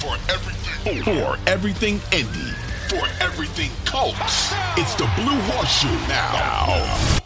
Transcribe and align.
For 0.00 0.16
everything, 0.32 1.02
for 1.02 1.36
everything 1.46 2.00
Indy, 2.10 2.50
for 2.88 3.06
everything 3.22 3.70
Colts, 3.84 4.50
it's 4.78 4.94
the 4.94 5.04
Blue 5.14 5.38
Horseshoe 5.42 5.88
now. 6.08 6.32
now. 6.32 7.18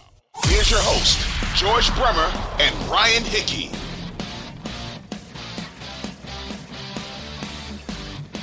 Here's 0.46 0.68
your 0.72 0.80
host, 0.82 1.20
George 1.54 1.94
Bremer 1.94 2.32
and 2.58 2.74
Ryan 2.90 3.22
Hickey. 3.22 3.70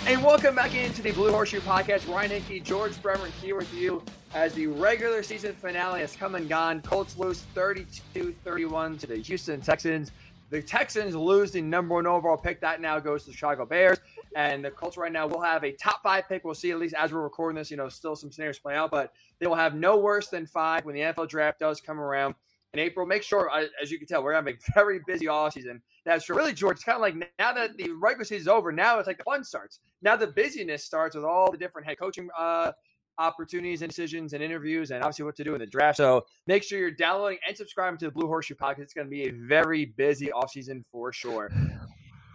And 0.07 0.23
welcome 0.23 0.55
back 0.55 0.75
into 0.75 1.02
the 1.02 1.11
Blue 1.11 1.32
Horseshoe 1.32 1.59
Podcast. 1.59 2.07
Ryan 2.07 2.32
Hickey, 2.32 2.61
George 2.61 3.02
Bremer 3.02 3.27
here 3.41 3.57
with 3.57 3.73
you 3.73 4.02
as 4.34 4.54
the 4.54 4.68
regular 4.68 5.23
season 5.23 5.54
finale 5.54 6.00
has 6.00 6.16
come 6.16 6.36
and 6.36 6.48
gone. 6.48 6.82
Colts 6.84 7.18
lose 7.18 7.43
32-31 7.54 8.98
to 9.02 9.07
the 9.07 9.18
Houston 9.18 9.59
Texans. 9.59 10.13
The 10.52 10.62
Texans 10.62 11.16
lose 11.16 11.52
the 11.52 11.62
number 11.62 11.96
one 11.96 12.06
overall 12.06 12.36
pick. 12.36 12.60
That 12.60 12.82
now 12.82 13.00
goes 13.00 13.24
to 13.24 13.32
the 13.32 13.38
Chicago 13.38 13.66
Bears. 13.66 14.00
And 14.36 14.64
the 14.64 14.70
Colts 14.70 14.98
right 14.98 15.12
now 15.12 15.26
will 15.26 15.42
have 15.42 15.64
a 15.64 15.72
top 15.72 16.04
five 16.04 16.28
pick. 16.28 16.44
We'll 16.44 16.54
see 16.54 16.72
at 16.72 16.78
least 16.78 16.94
as 16.94 17.14
we're 17.14 17.22
recording 17.22 17.58
this, 17.58 17.72
you 17.72 17.78
know, 17.78 17.88
still 17.88 18.18
some 18.18 18.34
scenarios 18.34 18.59
play 18.59 18.76
out, 18.76 18.92
but 18.92 19.14
they 19.40 19.48
will 19.48 19.56
have 19.56 19.76
no 19.76 19.98
worse 19.98 20.28
than 20.28 20.45
five 20.45 20.84
when 20.84 20.94
the 20.94 21.02
NFL 21.02 21.30
draft 21.30 21.59
does 21.59 21.80
come 21.80 22.02
around 22.02 22.36
in 22.73 22.82
April. 22.82 23.06
Make 23.06 23.23
sure, 23.23 23.50
as 23.82 23.92
you 23.92 23.98
can 23.98 24.08
tell, 24.08 24.23
we're 24.23 24.34
having 24.34 24.56
a 24.56 24.72
very 24.73 25.00
busy 25.08 25.28
offseason. 25.28 25.80
That's 26.04 26.26
true. 26.26 26.36
Really, 26.36 26.54
George, 26.54 26.76
it's 26.76 26.84
kind 26.84 26.98
of 26.98 27.02
like 27.02 27.16
now 27.40 27.54
that 27.54 27.78
the 27.78 27.90
regular 27.92 28.26
season 28.26 28.42
is 28.42 28.48
over, 28.50 28.73
now 28.73 29.00
it's 29.00 29.08
like 29.08 29.20
the 29.20 29.23
fun 29.23 29.45
starts. 29.45 29.80
Now 30.02 30.18
the 30.18 30.28
busyness 30.28 30.84
starts 30.84 31.16
with 31.16 31.23
all 31.23 31.50
the 31.50 31.58
different 31.58 31.88
head 31.88 31.98
coaching 31.98 32.30
uh, 32.38 32.73
opportunities 33.21 33.81
and 33.81 33.89
decisions 33.89 34.34
and 34.34 34.43
interviews 34.43 34.91
and 34.91 35.03
obviously 35.03 35.25
what 35.25 35.35
to 35.38 35.43
do 35.43 35.53
in 35.53 35.59
the 35.59 35.66
draft. 35.66 35.98
So 35.98 36.25
make 36.48 36.63
sure 36.63 36.80
you're 36.80 36.91
downloading 36.91 37.38
and 37.47 37.55
subscribing 37.55 37.97
to 37.99 38.05
the 38.05 38.11
Blue 38.11 38.27
Horseshoe 38.27 38.55
Podcast. 38.55 38.80
It's 38.80 38.94
going 38.94 39.07
to 39.07 39.11
be 39.11 39.27
a 39.27 39.31
very 39.31 39.85
busy 39.85 40.27
offseason 40.27 40.84
for 40.91 41.13
sure. 41.13 41.52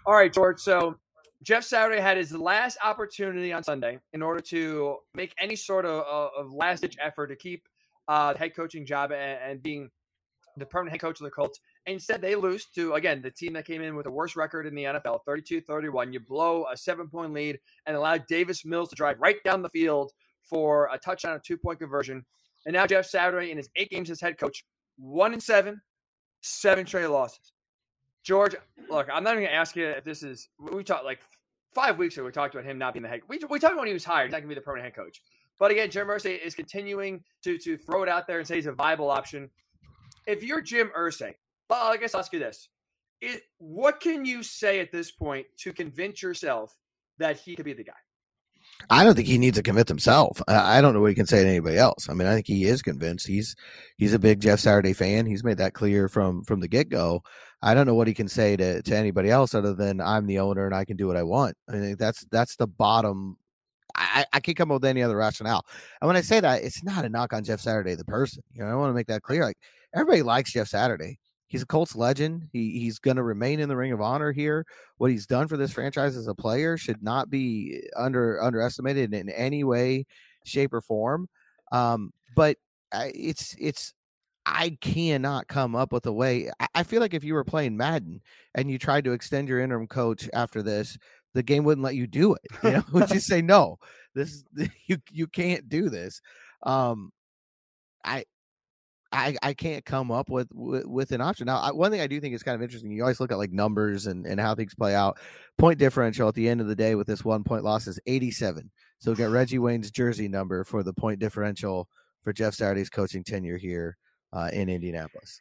All 0.07 0.15
right, 0.15 0.33
George. 0.33 0.61
So 0.61 0.97
Jeff 1.43 1.65
Saturday 1.65 2.01
had 2.01 2.17
his 2.17 2.33
last 2.33 2.79
opportunity 2.83 3.53
on 3.53 3.63
Sunday 3.63 3.99
in 4.13 4.23
order 4.23 4.41
to 4.41 4.97
make 5.15 5.35
any 5.41 5.57
sort 5.57 5.85
of, 5.85 6.05
of 6.37 6.53
last 6.53 6.81
ditch 6.81 6.97
effort 7.01 7.29
to 7.29 7.37
keep 7.37 7.69
uh, 8.09 8.33
the 8.33 8.39
head 8.39 8.55
coaching 8.55 8.87
job 8.87 9.13
and, 9.13 9.39
and 9.43 9.63
being 9.63 9.91
the 10.57 10.67
permanent 10.67 10.93
head 10.93 11.01
coach 11.01 11.21
of 11.21 11.25
the 11.25 11.31
Colts. 11.31 11.61
Instead, 11.87 12.21
they 12.21 12.35
lose 12.35 12.67
to, 12.75 12.95
again, 12.95 13.21
the 13.23 13.31
team 13.31 13.53
that 13.53 13.67
came 13.67 13.83
in 13.83 13.95
with 13.95 14.05
the 14.05 14.11
worst 14.11 14.37
record 14.37 14.67
in 14.67 14.75
the 14.75 14.85
NFL, 14.85 15.21
32 15.27 15.61
31. 15.61 16.13
You 16.13 16.21
blow 16.21 16.67
a 16.73 16.77
seven 16.77 17.09
point 17.09 17.33
lead 17.33 17.59
and 17.87 17.97
allow 17.97 18.17
Davis 18.17 18.65
Mills 18.65 18.89
to 18.91 18.97
drive 18.97 19.17
right 19.21 19.43
down 19.45 19.63
the 19.63 19.69
field 19.69 20.13
for 20.49 20.89
a 20.93 20.99
touchdown, 20.99 21.37
a 21.37 21.39
two 21.39 21.57
point 21.57 21.79
conversion. 21.79 22.25
And 22.65 22.75
now 22.75 22.87
Jeff 22.87 23.07
Saturday 23.07 23.51
in 23.51 23.57
his 23.57 23.69
eight 23.77 23.91
games 23.91 24.11
as 24.11 24.21
head 24.21 24.39
coach, 24.39 24.65
one 24.97 25.33
and 25.33 25.43
seven, 25.43 25.81
seven 26.43 26.87
straight 26.87 27.07
losses. 27.07 27.53
George, 28.25 28.57
look, 28.91 29.09
I'm 29.13 29.23
not 29.23 29.35
even 29.35 29.45
going 29.45 29.53
to 29.53 29.57
ask 29.57 29.77
you 29.77 29.87
if 29.87 30.05
this 30.05 30.23
is, 30.25 30.49
we 30.59 30.83
talked 30.83 31.05
like 31.05 31.21
five 31.75 31.97
weeks 31.97 32.17
ago, 32.17 32.27
we 32.27 32.33
talked 32.33 32.55
about 32.55 32.67
him 32.67 32.77
not 32.77 32.93
being 32.93 33.05
the 33.05 33.09
head. 33.09 33.21
We, 33.29 33.39
we 33.49 33.61
talked 33.61 33.73
about 33.73 33.83
when 33.83 33.87
he 33.87 33.93
was 33.93 34.05
hired, 34.05 34.33
not 34.33 34.41
to 34.41 34.47
be 34.49 34.55
the 34.55 34.61
permanent 34.61 34.85
head 34.87 34.97
coach. 34.97 35.23
But 35.59 35.71
again, 35.71 35.91
Jim 35.91 36.09
Irsay 36.09 36.45
is 36.45 36.55
continuing 36.55 37.23
to, 37.45 37.57
to 37.59 37.77
throw 37.77 38.03
it 38.03 38.09
out 38.09 38.27
there 38.27 38.39
and 38.39 38.47
say 38.47 38.57
he's 38.57 38.67
a 38.67 38.73
viable 38.73 39.11
option. 39.11 39.49
If 40.27 40.43
you're 40.43 40.61
Jim 40.61 40.91
Irsay, 40.99 41.35
well, 41.71 41.93
I 41.93 41.97
guess 41.97 42.15
I'll 42.15 42.21
ask 42.21 42.33
you 42.33 42.39
this. 42.39 42.69
It, 43.21 43.43
what 43.59 44.01
can 44.01 44.25
you 44.25 44.43
say 44.43 44.81
at 44.81 44.93
this 44.93 45.11
point 45.11 45.47
to 45.59 45.73
convince 45.73 46.21
yourself 46.21 46.77
that 47.19 47.39
he 47.39 47.57
could 47.57 47.65
be 47.65 47.73
the 47.73 47.85
guy? 47.85 47.93
I 48.91 49.05
don't 49.05 49.15
think 49.15 49.27
he 49.27 49.39
needs 49.39 49.57
to 49.57 49.63
convince 49.63 49.89
himself. 49.89 50.41
I 50.47 50.81
don't 50.81 50.95
know 50.95 51.01
what 51.01 51.09
he 51.09 51.15
can 51.15 51.27
say 51.27 51.43
to 51.43 51.49
anybody 51.49 51.77
else. 51.77 52.09
I 52.09 52.15
mean, 52.15 52.29
I 52.29 52.35
think 52.35 52.47
he 52.47 52.65
is 52.65 52.83
convinced. 52.83 53.27
He's 53.27 53.57
he's 53.97 54.15
a 54.15 54.19
big 54.19 54.41
Jeff 54.41 54.61
Saturday 54.61 54.93
fan. 54.93 55.27
He's 55.27 55.45
made 55.45 55.59
that 55.59 55.75
clear 55.75 56.09
from 56.09 56.45
from 56.45 56.61
the 56.61 56.69
get 56.69 56.89
go. 56.89 57.23
I 57.63 57.75
don't 57.75 57.87
know 57.87 57.95
what 57.95 58.07
he 58.07 58.15
can 58.15 58.29
say 58.29 58.57
to 58.57 58.83
to 58.83 58.97
anybody 58.97 59.31
else 59.31 59.55
other 59.55 59.75
than 59.75 60.01
I'm 60.01 60.27
the 60.27 60.39
owner 60.39 60.67
and 60.67 60.75
I 60.75 60.85
can 60.85 60.97
do 60.97 61.07
what 61.07 61.17
I 61.17 61.23
want. 61.23 61.57
I 61.69 61.73
think 61.73 61.99
that's 61.99 62.25
that's 62.31 62.57
the 62.57 62.67
bottom. 62.67 63.37
I, 63.97 64.27
I 64.33 64.41
can't 64.41 64.57
come 64.57 64.71
up 64.71 64.83
with 64.83 64.91
any 64.91 65.03
other 65.03 65.17
rationale. 65.17 65.65
And 66.01 66.07
when 66.07 66.17
I 66.17 66.21
say 66.21 66.39
that, 66.41 66.63
it's 66.63 66.85
not 66.85 67.05
a 67.05 67.09
knock 67.09 67.33
on 67.33 67.45
Jeff 67.45 67.61
Saturday, 67.61 67.95
the 67.95 68.05
person. 68.05 68.43
You 68.53 68.63
know, 68.63 68.71
I 68.71 68.75
want 68.75 68.91
to 68.91 68.95
make 68.95 69.07
that 69.07 69.23
clear. 69.23 69.43
Like 69.43 69.57
everybody 69.95 70.23
likes 70.23 70.53
Jeff 70.53 70.69
Saturday 70.69 71.19
he's 71.49 71.63
a 71.63 71.67
Colts 71.67 71.97
legend. 71.97 72.49
He 72.53 72.79
he's 72.79 72.99
going 72.99 73.17
to 73.17 73.23
remain 73.23 73.61
in 73.61 73.69
the 73.69 73.77
Ring 73.77 73.93
of 73.93 74.01
Honor 74.01 74.33
here. 74.33 74.65
What 74.99 75.11
he's 75.11 75.27
done 75.27 75.49
for 75.49 75.57
this 75.57 75.73
franchise 75.73 76.17
as 76.17 76.27
a 76.27 76.35
player 76.35 76.77
should 76.77 77.03
not 77.03 77.31
be 77.31 77.83
under 77.97 78.43
underestimated 78.43 79.15
in 79.15 79.29
any 79.31 79.65
way, 79.65 80.07
shape, 80.45 80.73
or 80.73 80.81
form. 80.81 81.29
Um, 81.73 82.13
but 82.35 82.57
it's 82.93 83.55
it's 83.59 83.93
I 84.45 84.79
cannot 84.81 85.49
come 85.49 85.75
up 85.75 85.93
with 85.93 86.07
a 86.07 86.13
way. 86.13 86.51
I 86.75 86.85
feel 86.85 87.01
like 87.01 87.15
if 87.15 87.25
you 87.25 87.35
were 87.35 87.45
playing 87.45 87.77
Madden 87.77 88.21
and 88.55 88.71
you 88.71 88.79
tried 88.79 89.05
to 89.05 89.13
extend 89.13 89.49
your 89.49 89.61
interim 89.61 89.89
coach 89.89 90.31
after 90.33 90.63
this, 90.63 90.97
the 91.35 91.43
game 91.43 91.65
wouldn't 91.65 91.85
let 91.85 91.97
you 91.97 92.07
do 92.07 92.35
it. 92.35 92.43
You 92.63 92.71
know, 92.71 92.85
would 92.93 93.11
you 93.11 93.21
say 93.21 93.43
no? 93.43 93.79
This 94.15 94.45
you 94.87 94.99
you 95.11 95.27
can't 95.27 95.69
do 95.69 95.91
this. 95.91 96.21
Um, 96.63 97.11
I 98.05 98.25
I, 99.17 99.37
I 99.43 99.55
can't 99.55 99.85
come 99.85 100.11
up 100.11 100.29
with, 100.29 100.49
with, 100.53 100.85
with 100.85 101.13
an 101.13 101.21
option. 101.21 101.47
Now, 101.47 101.59
I, 101.59 101.73
one 101.73 101.91
thing 101.91 102.01
I 102.01 102.07
do 102.07 102.21
think 102.21 102.35
is 102.35 102.43
kind 102.43 102.55
of 102.55 102.63
interesting. 102.63 102.91
You 102.91 103.03
always 103.03 103.19
look 103.19 103.33
at 103.33 103.39
like 103.39 103.51
numbers 103.51 104.07
and, 104.07 104.27
and 104.27 104.39
how 104.39 104.55
things 104.55 104.75
play 104.75 104.95
out. 104.95 105.19
Point 105.57 105.79
differential 105.79 106.29
at 106.29 106.35
the 106.35 106.49
end 106.49 106.61
of 106.61 106.67
the 106.67 106.77
day 106.77 106.95
with 106.95 107.07
this 107.07 107.25
one 107.25 107.43
point 107.43 107.65
loss 107.65 107.87
is 107.87 107.99
87. 108.07 108.71
So 108.99 109.11
we've 109.11 109.19
got 109.19 109.31
Reggie 109.31 109.59
Wayne's 109.59 109.91
jersey 109.91 110.29
number 110.29 110.65
for 110.65 110.83
the 110.83 110.93
point 110.93 111.19
differential 111.19 111.89
for 112.23 112.33
Jeff 112.33 112.55
Saturday's 112.55 112.91
coaching 112.91 113.25
tenure 113.25 113.57
here 113.57 113.97
uh, 114.33 114.51
in 114.53 114.69
Indianapolis. 114.69 115.41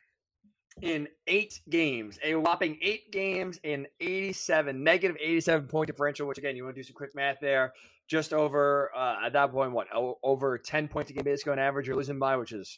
In 0.82 1.08
eight 1.28 1.60
games, 1.70 2.18
a 2.24 2.36
whopping 2.36 2.78
eight 2.82 3.12
games 3.12 3.60
in 3.64 3.88
87, 4.00 4.84
negative 4.84 5.18
87 5.20 5.68
point 5.68 5.88
differential, 5.88 6.28
which 6.28 6.38
again, 6.38 6.56
you 6.56 6.64
want 6.64 6.76
to 6.76 6.82
do 6.82 6.86
some 6.86 6.96
quick 6.96 7.16
math 7.16 7.38
there. 7.42 7.74
Just 8.08 8.34
over, 8.34 8.92
uh, 8.96 9.26
at 9.26 9.34
that 9.34 9.52
point, 9.52 9.72
what, 9.72 9.88
over 9.94 10.58
10 10.60 10.88
points 10.88 11.10
a 11.10 11.14
game 11.14 11.24
basically 11.24 11.54
on 11.54 11.60
average 11.60 11.88
you're 11.88 11.96
losing 11.96 12.20
by, 12.20 12.38
which 12.38 12.52
is 12.52 12.78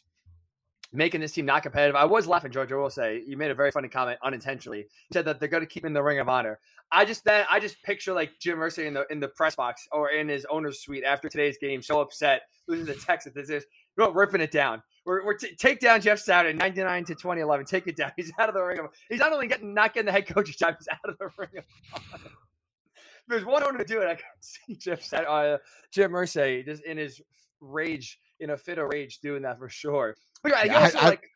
making 0.92 1.20
this 1.20 1.32
team 1.32 1.46
not 1.46 1.62
competitive. 1.62 1.96
I 1.96 2.04
was 2.04 2.26
laughing, 2.26 2.50
George. 2.50 2.72
I 2.72 2.76
will 2.76 2.90
say 2.90 3.22
you 3.26 3.36
made 3.36 3.50
a 3.50 3.54
very 3.54 3.70
funny 3.70 3.88
comment 3.88 4.18
unintentionally. 4.22 4.78
You 4.78 5.12
said 5.12 5.24
that 5.26 5.40
they're 5.40 5.48
going 5.48 5.62
to 5.62 5.66
keep 5.66 5.84
in 5.84 5.92
the 5.92 6.02
Ring 6.02 6.18
of 6.18 6.28
Honor. 6.28 6.58
I 6.90 7.04
just 7.04 7.24
then 7.24 7.44
I 7.50 7.60
just 7.60 7.82
picture 7.82 8.12
like 8.12 8.38
Jim 8.40 8.58
Irsay 8.58 8.86
in 8.86 8.94
the 8.94 9.06
in 9.10 9.20
the 9.20 9.28
press 9.28 9.54
box 9.54 9.86
or 9.92 10.10
in 10.10 10.28
his 10.28 10.46
owner's 10.50 10.80
suite 10.80 11.04
after 11.04 11.28
today's 11.28 11.58
game, 11.58 11.82
so 11.82 12.00
upset, 12.00 12.42
losing 12.66 12.86
the 12.86 12.94
Texas. 12.94 13.32
This 13.34 13.50
is 13.50 13.64
you 13.98 14.10
ripping 14.10 14.40
it 14.40 14.50
down. 14.50 14.82
We're, 15.04 15.24
we're 15.24 15.36
t- 15.36 15.54
take 15.56 15.80
down 15.80 16.00
Jeff 16.00 16.18
Saturday, 16.18 16.56
ninety 16.56 16.82
nine 16.82 17.04
to 17.06 17.14
twenty 17.14 17.40
eleven. 17.40 17.66
Take 17.66 17.86
it 17.86 17.96
down. 17.96 18.12
He's 18.16 18.32
out 18.38 18.48
of 18.48 18.54
the 18.54 18.62
ring. 18.62 18.78
Of, 18.78 18.86
he's 19.08 19.20
not 19.20 19.32
only 19.32 19.48
getting 19.48 19.74
not 19.74 19.94
getting 19.94 20.06
the 20.06 20.12
head 20.12 20.26
coach's 20.26 20.56
job, 20.56 20.76
he's 20.78 20.88
out 20.88 21.10
of 21.10 21.18
the 21.18 21.30
ring. 21.36 21.50
Of. 21.58 22.20
There's 23.28 23.44
one 23.44 23.62
owner 23.62 23.78
to 23.78 23.84
do 23.84 24.00
it. 24.00 24.06
I 24.06 24.14
can 24.14 24.24
see 24.40 24.74
Jeff 24.74 25.02
Saturday, 25.02 25.54
uh, 25.54 25.58
Jim 25.92 26.12
Irsay 26.12 26.64
just 26.64 26.84
in 26.84 26.96
his 26.96 27.20
rage, 27.60 28.18
in 28.40 28.50
a 28.50 28.56
fit 28.56 28.78
of 28.78 28.88
rage, 28.90 29.18
doing 29.20 29.42
that 29.42 29.58
for 29.58 29.68
sure. 29.68 30.16
But 30.42 30.54
I, 30.54 30.68
also, 30.68 30.98
I, 30.98 31.08
like, 31.08 31.30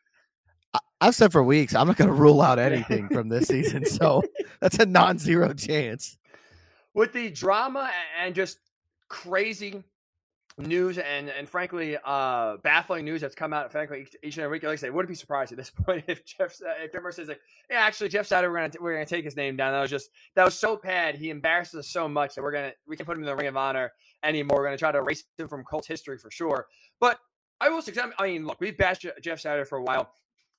I, 0.73 0.79
I've 1.01 1.15
said 1.15 1.31
for 1.31 1.43
weeks 1.43 1.75
I'm 1.75 1.87
not 1.87 1.97
going 1.97 2.09
to 2.09 2.13
rule 2.13 2.41
out 2.41 2.59
anything 2.59 3.09
from 3.09 3.27
this 3.27 3.47
season, 3.47 3.85
so 3.87 4.23
that's 4.59 4.79
a 4.79 4.85
non-zero 4.85 5.53
chance. 5.53 6.17
With 6.93 7.13
the 7.13 7.29
drama 7.29 7.89
and 8.19 8.35
just 8.35 8.59
crazy 9.09 9.83
news 10.57 10.99
and 10.99 11.29
and 11.29 11.49
frankly 11.49 11.97
uh 12.05 12.57
baffling 12.57 13.03
news 13.03 13.21
that's 13.21 13.33
come 13.33 13.53
out 13.53 13.71
frankly 13.71 14.05
each 14.21 14.37
and 14.37 14.43
every 14.43 14.57
week 14.57 14.63
like 14.63 14.73
I 14.73 14.75
say 14.75 14.89
wouldn't 14.91 15.09
be 15.09 15.15
surprised 15.15 15.51
at 15.51 15.57
this 15.57 15.69
point 15.85 16.05
if 16.07 16.23
Jeff 16.25 16.55
if 16.81 16.91
Denver 16.91 17.11
says 17.11 17.27
like 17.27 17.39
yeah 17.69 17.79
actually 17.79 18.09
Jeff 18.09 18.27
Saturday 18.27 18.51
we're 18.51 18.57
gonna 18.57 18.73
we're 18.79 18.93
gonna 18.93 19.05
take 19.05 19.25
his 19.25 19.35
name 19.35 19.55
down. 19.55 19.73
That 19.73 19.81
was 19.81 19.89
just 19.89 20.09
that 20.35 20.45
was 20.45 20.53
so 20.53 20.75
bad 20.75 21.15
he 21.15 21.29
embarrasses 21.31 21.79
us 21.79 21.87
so 21.87 22.07
much 22.07 22.35
that 22.35 22.43
we're 22.43 22.51
gonna 22.51 22.71
we 22.87 22.95
can 22.95 23.05
put 23.05 23.17
him 23.17 23.23
in 23.23 23.27
the 23.27 23.35
ring 23.35 23.47
of 23.47 23.57
honor 23.57 23.91
anymore. 24.23 24.59
We're 24.59 24.65
gonna 24.65 24.77
try 24.77 24.91
to 24.91 24.99
erase 24.99 25.23
him 25.37 25.47
from 25.47 25.63
Colts 25.63 25.87
history 25.87 26.17
for 26.17 26.29
sure. 26.29 26.67
But 26.99 27.19
I 27.63 27.69
will 27.69 27.81
say, 27.81 27.93
I 28.19 28.27
mean, 28.27 28.45
look, 28.45 28.59
we've 28.59 28.77
bashed 28.77 29.05
Jeff 29.21 29.39
Saturday 29.39 29.67
for 29.67 29.77
a 29.77 29.83
while. 29.83 30.11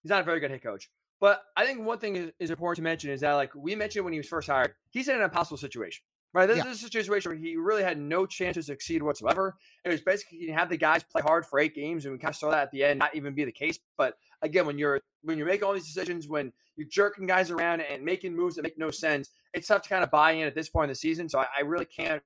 He's 0.03 0.11
not 0.11 0.23
a 0.23 0.25
very 0.25 0.41
good 0.41 0.51
head 0.51 0.63
coach. 0.63 0.89
But 1.21 1.43
I 1.57 1.67
think 1.67 1.81
one 1.81 1.99
thing 1.99 2.17
is, 2.17 2.31
is 2.39 2.51
important 2.51 2.77
to 2.77 2.83
mention 2.83 3.11
is 3.11 3.21
that, 3.21 3.35
like 3.35 3.55
we 3.55 3.75
mentioned 3.75 4.05
when 4.05 4.13
he 4.15 4.19
was 4.19 4.29
first 4.29 4.49
hired, 4.49 4.75
he's 4.91 5.09
in 5.09 5.17
an 5.17 5.23
impossible 5.23 5.59
situation, 5.59 6.03
right? 6.33 6.47
This, 6.47 6.59
yeah. 6.59 6.71
is 6.71 6.79
a 6.79 6.81
situation 6.81 7.31
where 7.31 7.39
he 7.39 7.57
really 7.57 7.83
had 7.83 7.99
no 7.99 8.27
chance 8.27 8.55
to 8.55 8.63
succeed 8.63 9.03
whatsoever. 9.03 9.55
It 9.85 9.91
was 9.91 10.01
basically 10.01 10.39
you 10.39 10.53
have 10.55 10.69
the 10.71 10.77
guys 10.77 11.03
play 11.03 11.23
hard 11.23 11.47
for 11.47 11.59
eight 11.59 11.75
games, 11.75 12.05
and 12.05 12.13
we 12.13 12.19
kind 12.19 12.33
of 12.33 12.37
saw 12.37 12.51
that 12.51 12.63
at 12.63 12.71
the 12.73 12.85
end 12.85 12.99
not 12.99 13.15
even 13.15 13.35
be 13.35 13.45
the 13.45 13.53
case. 13.53 13.79
But 13.99 14.15
again, 14.43 14.67
when 14.67 14.79
you're 14.79 15.01
when 15.23 15.39
you're 15.39 15.47
making 15.47 15.65
all 15.65 15.75
these 15.75 15.87
decisions, 15.87 16.27
when 16.27 16.53
you're 16.77 16.89
jerking 16.91 17.27
guys 17.27 17.51
around 17.51 17.81
and 17.81 18.03
making 18.03 18.35
moves 18.35 18.57
that 18.57 18.63
make 18.63 18.79
no 18.79 18.91
sense, 18.91 19.31
it's 19.53 19.69
tough 19.69 19.83
to 19.83 19.89
kind 19.89 20.05
of 20.05 20.11
buy 20.11 20.33
in 20.33 20.47
at 20.47 20.55
this 20.55 20.69
point 20.69 20.85
in 20.85 20.91
the 20.91 20.97
season. 20.97 21.29
So 21.29 21.39
I, 21.39 21.47
I 21.59 21.61
really 21.63 21.87
can't 21.87 22.23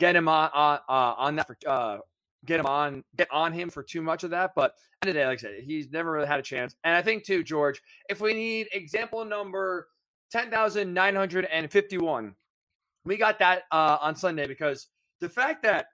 get 0.00 0.16
him 0.16 0.28
on 0.28 0.50
on, 0.54 0.78
uh, 0.88 1.14
on 1.18 1.36
that 1.36 1.46
for 1.46 1.56
uh, 1.66 1.98
get 2.44 2.60
him 2.60 2.66
on 2.66 3.04
get 3.16 3.28
on 3.30 3.52
him 3.52 3.70
for 3.70 3.82
too 3.82 4.02
much 4.02 4.24
of 4.24 4.30
that. 4.30 4.52
But 4.54 4.74
end 5.02 5.10
of 5.10 5.14
the 5.14 5.20
day, 5.20 5.26
like 5.26 5.38
I 5.38 5.42
said, 5.42 5.60
he's 5.64 5.90
never 5.90 6.10
really 6.10 6.26
had 6.26 6.40
a 6.40 6.42
chance. 6.42 6.76
And 6.84 6.94
I 6.94 7.02
think 7.02 7.24
too, 7.24 7.42
George, 7.42 7.82
if 8.08 8.20
we 8.20 8.34
need 8.34 8.68
example 8.72 9.24
number 9.24 9.88
ten 10.30 10.50
thousand 10.50 10.92
nine 10.92 11.14
hundred 11.14 11.46
and 11.46 11.70
fifty-one, 11.70 12.34
we 13.04 13.16
got 13.16 13.38
that 13.38 13.62
uh, 13.72 13.98
on 14.00 14.16
Sunday 14.16 14.46
because 14.46 14.88
the 15.20 15.28
fact 15.28 15.62
that 15.62 15.86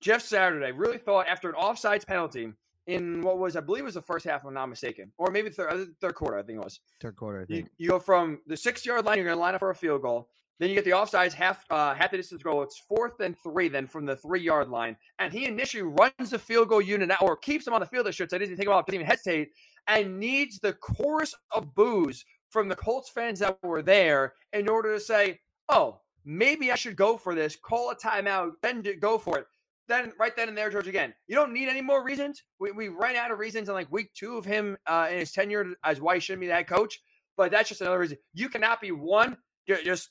Jeff 0.00 0.22
Saturday 0.22 0.72
really 0.72 0.98
thought 0.98 1.28
after 1.28 1.48
an 1.48 1.54
offsides 1.54 2.06
penalty 2.06 2.52
in 2.86 3.20
what 3.20 3.38
was 3.38 3.54
I 3.54 3.60
believe 3.60 3.84
was 3.84 3.94
the 3.94 4.02
first 4.02 4.24
half, 4.24 4.40
if 4.40 4.46
I'm 4.46 4.54
not 4.54 4.68
mistaken, 4.68 5.12
or 5.18 5.30
maybe 5.30 5.50
third, 5.50 5.88
third 6.00 6.14
quarter, 6.14 6.38
I 6.38 6.42
think 6.42 6.58
it 6.58 6.64
was 6.64 6.80
third 7.00 7.14
quarter. 7.14 7.42
I 7.42 7.44
think 7.44 7.68
you, 7.76 7.84
you 7.84 7.90
go 7.90 7.98
from 7.98 8.40
the 8.46 8.56
six 8.56 8.84
yard 8.84 9.04
line, 9.04 9.18
you're 9.18 9.26
going 9.26 9.36
to 9.36 9.40
line 9.40 9.54
up 9.54 9.60
for 9.60 9.70
a 9.70 9.74
field 9.74 10.02
goal. 10.02 10.28
Then 10.60 10.68
you 10.68 10.74
get 10.74 10.84
the 10.84 10.90
offsides 10.90 11.32
half 11.32 11.64
uh, 11.70 11.94
half 11.94 12.10
the 12.10 12.18
distance 12.18 12.42
goal. 12.42 12.62
It's 12.62 12.78
fourth 12.78 13.18
and 13.20 13.34
three 13.42 13.68
then 13.68 13.86
from 13.86 14.04
the 14.04 14.14
three 14.14 14.42
yard 14.42 14.68
line, 14.68 14.94
and 15.18 15.32
he 15.32 15.46
initially 15.46 15.82
runs 15.82 16.30
the 16.30 16.38
field 16.38 16.68
goal 16.68 16.82
unit 16.82 17.10
out, 17.10 17.22
or 17.22 17.34
keeps 17.34 17.66
him 17.66 17.72
on 17.72 17.80
the 17.80 17.86
field. 17.86 18.06
I 18.06 18.10
should 18.10 18.30
say, 18.30 18.38
doesn't 18.38 18.58
take 18.58 18.66
him 18.66 18.72
off, 18.72 18.84
doesn't 18.84 19.00
even 19.00 19.06
hesitate, 19.06 19.52
and 19.88 20.20
needs 20.20 20.60
the 20.60 20.74
chorus 20.74 21.34
of 21.50 21.74
boos 21.74 22.26
from 22.50 22.68
the 22.68 22.76
Colts 22.76 23.08
fans 23.08 23.38
that 23.38 23.56
were 23.62 23.80
there 23.80 24.34
in 24.52 24.68
order 24.68 24.92
to 24.92 25.00
say, 25.00 25.40
"Oh, 25.70 26.02
maybe 26.26 26.70
I 26.70 26.74
should 26.74 26.94
go 26.94 27.16
for 27.16 27.34
this. 27.34 27.56
Call 27.56 27.90
a 27.90 27.96
timeout, 27.96 28.52
then 28.62 28.84
go 29.00 29.16
for 29.16 29.38
it." 29.38 29.46
Then 29.88 30.12
right 30.20 30.36
then 30.36 30.50
and 30.50 30.58
there, 30.58 30.68
George. 30.68 30.88
Again, 30.88 31.14
you 31.26 31.36
don't 31.36 31.54
need 31.54 31.70
any 31.70 31.80
more 31.80 32.04
reasons. 32.04 32.42
We, 32.58 32.70
we 32.72 32.88
ran 32.88 33.16
out 33.16 33.30
of 33.30 33.38
reasons 33.38 33.70
in 33.70 33.74
like 33.74 33.90
week 33.90 34.12
two 34.12 34.36
of 34.36 34.44
him 34.44 34.76
uh, 34.86 35.08
in 35.10 35.20
his 35.20 35.32
tenure 35.32 35.72
as 35.84 36.02
why 36.02 36.16
he 36.16 36.20
shouldn't 36.20 36.42
be 36.42 36.48
the 36.48 36.52
head 36.52 36.68
coach. 36.68 37.00
But 37.38 37.50
that's 37.50 37.70
just 37.70 37.80
another 37.80 37.98
reason. 37.98 38.18
You 38.34 38.50
cannot 38.50 38.82
be 38.82 38.92
one 38.92 39.38
just 39.66 40.10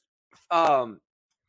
um, 0.51 0.99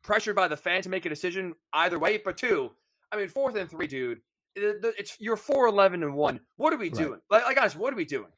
pressured 0.03 0.37
by 0.37 0.49
the 0.49 0.57
fan 0.57 0.83
to 0.83 0.89
make 0.89 1.07
a 1.07 1.09
decision 1.09 1.55
either 1.73 1.99
way. 1.99 2.21
But 2.25 2.37
two, 2.37 2.71
I 3.13 3.17
mean, 3.17 3.29
fourth 3.29 3.57
and 3.57 3.69
three, 3.69 3.87
dude. 3.87 4.21
It's 4.57 5.17
you're 5.21 5.37
four 5.37 5.67
eleven 5.67 6.03
and 6.03 6.15
one. 6.15 6.41
What 6.57 6.73
are 6.73 6.77
we 6.77 6.91
doing? 6.91 7.21
Like, 7.31 7.45
like, 7.45 7.57
guys, 7.57 7.77
what 7.77 7.93
are 7.93 7.97
we 7.97 8.05
doing? 8.05 8.31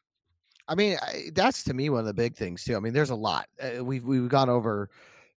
I 0.69 0.75
mean, 0.75 0.99
I, 1.03 1.31
that's 1.35 1.65
to 1.65 1.75
me 1.75 1.91
one 1.91 2.01
of 2.01 2.07
the 2.07 2.15
big 2.15 2.37
things 2.37 2.65
too. 2.65 2.77
I 2.77 2.81
mean, 2.81 2.93
there's 2.93 3.11
a 3.11 3.15
lot. 3.15 3.47
Uh, 3.61 3.85
we've 3.85 4.05
we've 4.05 4.29
gone 4.29 4.49
over 4.49 4.91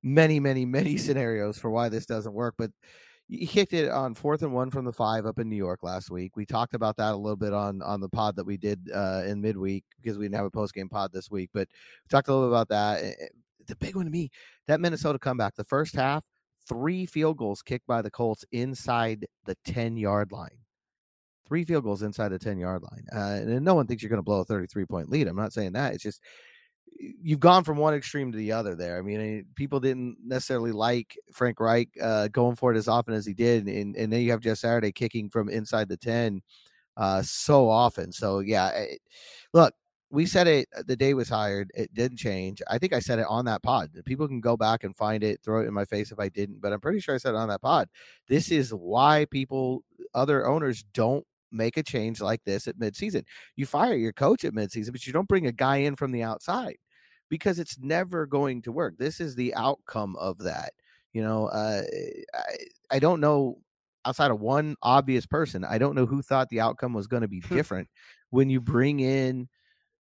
many, 0.03 0.39
many, 0.39 0.65
many 0.65 0.97
scenarios 0.97 1.57
for 1.57 1.69
why 1.69 1.89
this 1.89 2.05
doesn't 2.05 2.33
work, 2.33 2.55
but 2.57 2.71
he 3.27 3.47
kicked 3.47 3.73
it 3.73 3.89
on 3.89 4.13
fourth 4.13 4.43
and 4.43 4.53
one 4.53 4.69
from 4.69 4.85
the 4.85 4.93
five 4.93 5.25
up 5.25 5.39
in 5.39 5.49
New 5.49 5.55
York 5.55 5.81
last 5.81 6.11
week. 6.11 6.35
We 6.35 6.45
talked 6.45 6.75
about 6.75 6.95
that 6.97 7.13
a 7.13 7.17
little 7.17 7.35
bit 7.35 7.53
on 7.53 7.81
on 7.81 7.99
the 7.99 8.09
pod 8.09 8.35
that 8.35 8.45
we 8.45 8.57
did 8.57 8.89
uh, 8.93 9.23
in 9.25 9.41
midweek 9.41 9.83
because 10.01 10.17
we 10.17 10.25
didn't 10.25 10.35
have 10.35 10.45
a 10.45 10.51
post 10.51 10.73
game 10.73 10.89
pod 10.89 11.11
this 11.11 11.31
week, 11.31 11.49
but 11.53 11.67
we 11.69 12.07
talked 12.09 12.27
a 12.27 12.33
little 12.33 12.49
bit 12.49 12.53
about 12.53 12.69
that. 12.69 13.31
Eh, 13.65 13.71
eh, 13.71 13.75
the 13.79 13.85
big 13.85 13.95
one 13.95 14.05
to 14.05 14.11
me, 14.11 14.29
that 14.67 14.79
Minnesota 14.79 15.19
comeback, 15.19 15.55
the 15.55 15.63
first 15.63 15.95
half, 15.95 16.23
three 16.67 17.05
field 17.05 17.37
goals 17.37 17.61
kicked 17.61 17.87
by 17.87 18.01
the 18.01 18.11
Colts 18.11 18.45
inside 18.51 19.25
the 19.45 19.55
10 19.65 19.97
yard 19.97 20.31
line. 20.31 20.57
Three 21.47 21.63
field 21.63 21.83
goals 21.83 22.01
inside 22.01 22.29
the 22.29 22.39
10 22.39 22.57
yard 22.57 22.81
line. 22.83 23.05
Uh, 23.13 23.51
and 23.51 23.65
no 23.65 23.75
one 23.75 23.85
thinks 23.85 24.01
you're 24.01 24.09
going 24.09 24.17
to 24.17 24.23
blow 24.23 24.41
a 24.41 24.45
33 24.45 24.85
point 24.85 25.09
lead. 25.09 25.27
I'm 25.27 25.35
not 25.35 25.53
saying 25.53 25.73
that. 25.73 25.93
It's 25.93 26.03
just 26.03 26.21
you've 26.97 27.39
gone 27.39 27.63
from 27.63 27.77
one 27.77 27.93
extreme 27.93 28.31
to 28.31 28.37
the 28.37 28.51
other 28.51 28.75
there. 28.75 28.97
I 28.97 29.01
mean, 29.01 29.19
eh, 29.21 29.41
people 29.55 29.79
didn't 29.79 30.17
necessarily 30.23 30.71
like 30.71 31.17
Frank 31.31 31.59
Reich 31.59 31.89
uh, 32.01 32.29
going 32.29 32.55
for 32.55 32.73
it 32.73 32.77
as 32.77 32.87
often 32.87 33.13
as 33.13 33.25
he 33.25 33.33
did. 33.33 33.67
And, 33.67 33.95
and 33.95 34.11
then 34.11 34.21
you 34.21 34.31
have 34.31 34.39
Jeff 34.41 34.57
Saturday 34.57 34.91
kicking 34.91 35.29
from 35.29 35.49
inside 35.49 35.89
the 35.89 35.97
10 35.97 36.41
uh, 36.97 37.21
so 37.21 37.69
often. 37.69 38.11
So, 38.11 38.39
yeah, 38.39 38.69
it, 38.69 39.01
look, 39.53 39.73
we 40.15 40.25
said 40.25 40.47
it 40.47 40.69
uh, 40.75 40.81
the 40.87 40.95
day 40.95 41.13
was 41.13 41.27
hired. 41.27 41.71
It 41.75 41.93
didn't 41.93 42.17
change. 42.17 42.61
I 42.69 42.77
think 42.77 42.93
I 42.93 42.99
said 42.99 43.19
it 43.19 43.25
on 43.27 43.43
that 43.45 43.61
pod. 43.61 43.91
People 44.05 44.27
can 44.29 44.39
go 44.39 44.55
back 44.55 44.85
and 44.85 44.95
find 44.95 45.23
it, 45.23 45.41
throw 45.43 45.61
it 45.61 45.67
in 45.67 45.73
my 45.73 45.83
face 45.83 46.11
if 46.11 46.19
I 46.19 46.29
didn't, 46.29 46.61
but 46.61 46.71
I'm 46.71 46.79
pretty 46.79 47.01
sure 47.01 47.15
I 47.15 47.17
said 47.17 47.33
it 47.35 47.37
on 47.37 47.49
that 47.49 47.61
pod. 47.61 47.89
This 48.29 48.49
is 48.49 48.73
why 48.73 49.25
people, 49.29 49.83
other 50.13 50.47
owners, 50.47 50.85
don't 50.93 51.25
make 51.51 51.75
a 51.75 51.83
change 51.83 52.21
like 52.21 52.41
this 52.45 52.65
at 52.67 52.79
midseason. 52.79 53.25
You 53.57 53.65
fire 53.65 53.95
your 53.95 54.13
coach 54.13 54.45
at 54.45 54.53
midseason, 54.53 54.93
but 54.93 55.05
you 55.05 55.11
don't 55.11 55.27
bring 55.27 55.47
a 55.47 55.51
guy 55.51 55.77
in 55.77 55.97
from 55.97 56.13
the 56.13 56.23
outside 56.23 56.77
because 57.29 57.59
it's 57.59 57.77
never 57.77 58.25
going 58.25 58.61
to 58.61 58.71
work. 58.71 58.97
This 58.97 59.19
is 59.19 59.35
the 59.35 59.53
outcome 59.55 60.15
of 60.15 60.37
that. 60.39 60.71
You 61.11 61.23
know, 61.23 61.47
uh, 61.47 61.81
I, 62.33 62.95
I 62.95 62.99
don't 62.99 63.19
know 63.19 63.57
outside 64.05 64.31
of 64.31 64.39
one 64.39 64.75
obvious 64.81 65.25
person, 65.25 65.65
I 65.65 65.77
don't 65.77 65.95
know 65.95 66.05
who 66.05 66.21
thought 66.21 66.49
the 66.49 66.61
outcome 66.61 66.93
was 66.93 67.07
going 67.07 67.23
to 67.23 67.27
be 67.27 67.41
different 67.49 67.89
when 68.29 68.49
you 68.49 68.61
bring 68.61 69.01
in 69.01 69.49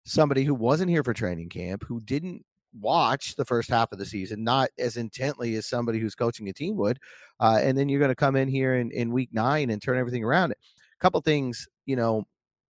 somebody 0.04 0.44
who 0.44 0.54
wasn't 0.54 0.90
here 0.90 1.04
for 1.04 1.14
training 1.14 1.48
camp, 1.48 1.84
who 1.86 2.00
didn't 2.00 2.44
watch 2.78 3.36
the 3.36 3.44
first 3.44 3.68
half 3.68 3.92
of 3.92 3.98
the 3.98 4.06
season, 4.06 4.44
not 4.44 4.70
as 4.78 4.96
intently 4.96 5.54
as 5.56 5.66
somebody 5.66 5.98
who's 5.98 6.14
coaching 6.14 6.48
a 6.48 6.52
team 6.52 6.76
would. 6.76 6.98
Uh, 7.38 7.58
and 7.62 7.76
then 7.76 7.88
you're 7.88 8.00
going 8.00 8.10
to 8.10 8.14
come 8.14 8.36
in 8.36 8.48
here 8.48 8.76
in, 8.76 8.90
in 8.92 9.12
week 9.12 9.30
nine 9.32 9.70
and 9.70 9.82
turn 9.82 9.98
everything 9.98 10.24
around. 10.24 10.52
A 10.52 10.56
couple 11.00 11.20
things, 11.20 11.68
you 11.86 11.96
know, 11.96 12.24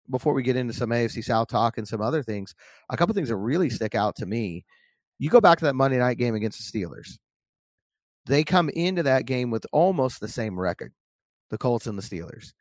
before 0.09 0.33
we 0.33 0.43
get 0.43 0.55
into 0.55 0.73
some 0.73 0.89
AFC 0.89 1.23
South 1.23 1.47
talk 1.47 1.77
and 1.77 1.87
some 1.87 2.01
other 2.01 2.23
things, 2.23 2.53
a 2.89 2.97
couple 2.97 3.13
things 3.13 3.29
that 3.29 3.35
really 3.37 3.69
stick 3.69 3.95
out 3.95 4.15
to 4.17 4.25
me. 4.25 4.65
You 5.19 5.29
go 5.29 5.41
back 5.41 5.59
to 5.59 5.65
that 5.65 5.75
Monday 5.75 5.97
night 5.97 6.17
game 6.17 6.35
against 6.35 6.71
the 6.71 6.79
Steelers. 6.79 7.17
They 8.25 8.43
come 8.43 8.69
into 8.69 9.03
that 9.03 9.25
game 9.25 9.51
with 9.51 9.65
almost 9.71 10.19
the 10.19 10.27
same 10.27 10.59
record, 10.59 10.93
the 11.49 11.57
Colts 11.57 11.87
and 11.87 11.97
the 11.97 12.03
Steelers. 12.03 12.53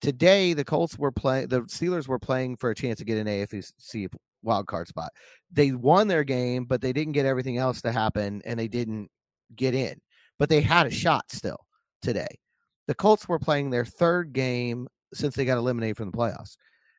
Today, 0.00 0.54
the 0.54 0.64
Colts 0.64 0.98
were 0.98 1.12
playing, 1.12 1.48
the 1.48 1.62
Steelers 1.62 2.08
were 2.08 2.18
playing 2.18 2.56
for 2.56 2.70
a 2.70 2.74
chance 2.74 2.98
to 2.98 3.04
get 3.04 3.18
an 3.18 3.26
AFC 3.26 4.08
wild 4.42 4.66
card 4.66 4.88
spot. 4.88 5.10
They 5.52 5.72
won 5.72 6.08
their 6.08 6.24
game, 6.24 6.64
but 6.64 6.80
they 6.80 6.92
didn't 6.92 7.12
get 7.12 7.26
everything 7.26 7.58
else 7.58 7.82
to 7.82 7.92
happen 7.92 8.40
and 8.44 8.58
they 8.58 8.68
didn't 8.68 9.10
get 9.56 9.74
in. 9.74 10.00
But 10.38 10.48
they 10.48 10.62
had 10.62 10.86
a 10.86 10.90
shot 10.90 11.30
still 11.30 11.66
today. 12.00 12.38
The 12.86 12.94
Colts 12.94 13.28
were 13.28 13.38
playing 13.38 13.70
their 13.70 13.84
third 13.84 14.32
game 14.32 14.88
since 15.12 15.34
they 15.34 15.44
got 15.44 15.58
eliminated 15.58 15.96
from 15.96 16.10
the 16.10 16.16
playoffs. 16.16 16.56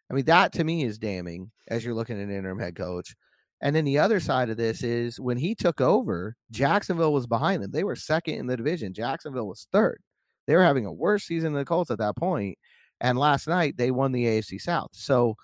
I 0.10 0.14
mean, 0.14 0.26
that 0.26 0.54
to 0.54 0.64
me 0.64 0.84
is 0.84 1.00
damning 1.00 1.52
as 1.70 1.84
you're 1.84 1.96
looking 1.96 2.18
at 2.18 2.28
an 2.28 2.36
interim 2.36 2.60
head 2.60 2.76
coach. 2.76 3.16
And 3.62 3.76
then 3.76 3.86
the 3.86 4.00
other 4.00 4.20
side 4.20 4.50
of 4.50 4.58
this 4.58 4.84
is 4.84 5.20
when 5.20 5.38
he 5.38 5.56
took 5.56 5.82
over, 5.82 6.36
Jacksonville 6.52 7.14
was 7.14 7.28
behind 7.28 7.64
them. 7.64 7.72
They 7.72 7.84
were 7.84 7.96
second 7.96 8.36
in 8.36 8.48
the 8.48 8.58
division. 8.58 8.94
Jacksonville 8.94 9.48
was 9.48 9.68
third. 9.72 10.02
They 10.48 10.56
were 10.56 10.64
having 10.64 10.86
a 10.86 10.92
worse 10.92 11.24
season 11.24 11.54
than 11.54 11.62
the 11.62 11.66
Colts 11.66 11.92
at 11.92 12.00
that 12.00 12.18
point. 12.18 12.58
And 13.02 13.18
last 13.18 13.48
night 13.48 13.76
they 13.78 13.92
won 13.92 14.14
the 14.14 14.26
AFC 14.26 14.62
South. 14.62 14.92
So 14.94 15.36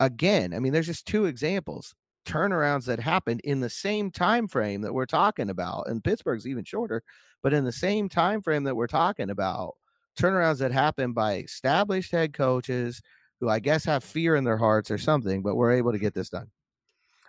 again, 0.00 0.52
I 0.52 0.58
mean, 0.58 0.72
there's 0.72 0.86
just 0.86 1.06
two 1.06 1.24
examples 1.24 1.94
turnarounds 2.26 2.84
that 2.84 3.00
happened 3.00 3.40
in 3.44 3.60
the 3.60 3.70
same 3.70 4.10
time 4.10 4.46
frame 4.46 4.82
that 4.82 4.92
we're 4.92 5.06
talking 5.06 5.48
about. 5.48 5.88
And 5.88 6.04
Pittsburgh's 6.04 6.46
even 6.46 6.64
shorter, 6.64 7.02
but 7.42 7.54
in 7.54 7.64
the 7.64 7.72
same 7.72 8.08
time 8.08 8.42
frame 8.42 8.64
that 8.64 8.76
we're 8.76 8.86
talking 8.86 9.30
about, 9.30 9.74
turnarounds 10.18 10.58
that 10.58 10.72
happen 10.72 11.14
by 11.14 11.38
established 11.38 12.12
head 12.12 12.34
coaches 12.34 13.00
who 13.40 13.48
I 13.48 13.60
guess 13.60 13.84
have 13.84 14.04
fear 14.04 14.36
in 14.36 14.44
their 14.44 14.58
hearts 14.58 14.90
or 14.90 14.98
something, 14.98 15.42
but 15.42 15.54
we're 15.54 15.72
able 15.72 15.92
to 15.92 15.98
get 15.98 16.12
this 16.12 16.28
done. 16.28 16.50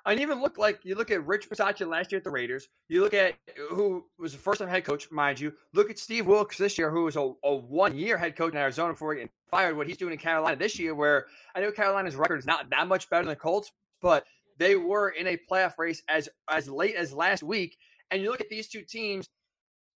And 0.05 0.19
even 0.19 0.41
look 0.41 0.57
like 0.57 0.79
you 0.83 0.95
look 0.95 1.11
at 1.11 1.25
Rich 1.25 1.49
Bisaccia 1.49 1.87
last 1.87 2.11
year 2.11 2.17
at 2.17 2.23
the 2.23 2.29
Raiders. 2.29 2.67
You 2.87 3.01
look 3.01 3.13
at 3.13 3.35
who 3.69 4.05
was 4.17 4.31
the 4.31 4.37
first 4.37 4.59
time 4.59 4.69
head 4.69 4.85
coach, 4.85 5.11
mind 5.11 5.39
you. 5.39 5.53
Look 5.73 5.89
at 5.89 5.99
Steve 5.99 6.25
Wilks 6.25 6.57
this 6.57 6.77
year, 6.77 6.89
who 6.89 7.03
was 7.05 7.15
a, 7.15 7.31
a 7.43 7.55
one 7.55 7.95
year 7.95 8.17
head 8.17 8.35
coach 8.35 8.53
in 8.53 8.57
Arizona 8.57 8.93
before 8.93 9.13
getting 9.15 9.29
fired. 9.51 9.75
What 9.75 9.87
he's 9.87 9.97
doing 9.97 10.13
in 10.13 10.19
Carolina 10.19 10.55
this 10.55 10.79
year, 10.79 10.95
where 10.95 11.25
I 11.55 11.61
know 11.61 11.71
Carolina's 11.71 12.15
record 12.15 12.39
is 12.39 12.45
not 12.45 12.69
that 12.69 12.87
much 12.87 13.09
better 13.09 13.23
than 13.23 13.33
the 13.33 13.35
Colts, 13.35 13.71
but 14.01 14.25
they 14.57 14.75
were 14.75 15.09
in 15.09 15.27
a 15.27 15.37
playoff 15.49 15.77
race 15.77 16.01
as 16.07 16.29
as 16.49 16.69
late 16.69 16.95
as 16.95 17.13
last 17.13 17.43
week. 17.43 17.77
And 18.11 18.21
you 18.21 18.29
look 18.29 18.41
at 18.41 18.49
these 18.49 18.67
two 18.67 18.81
teams 18.81 19.29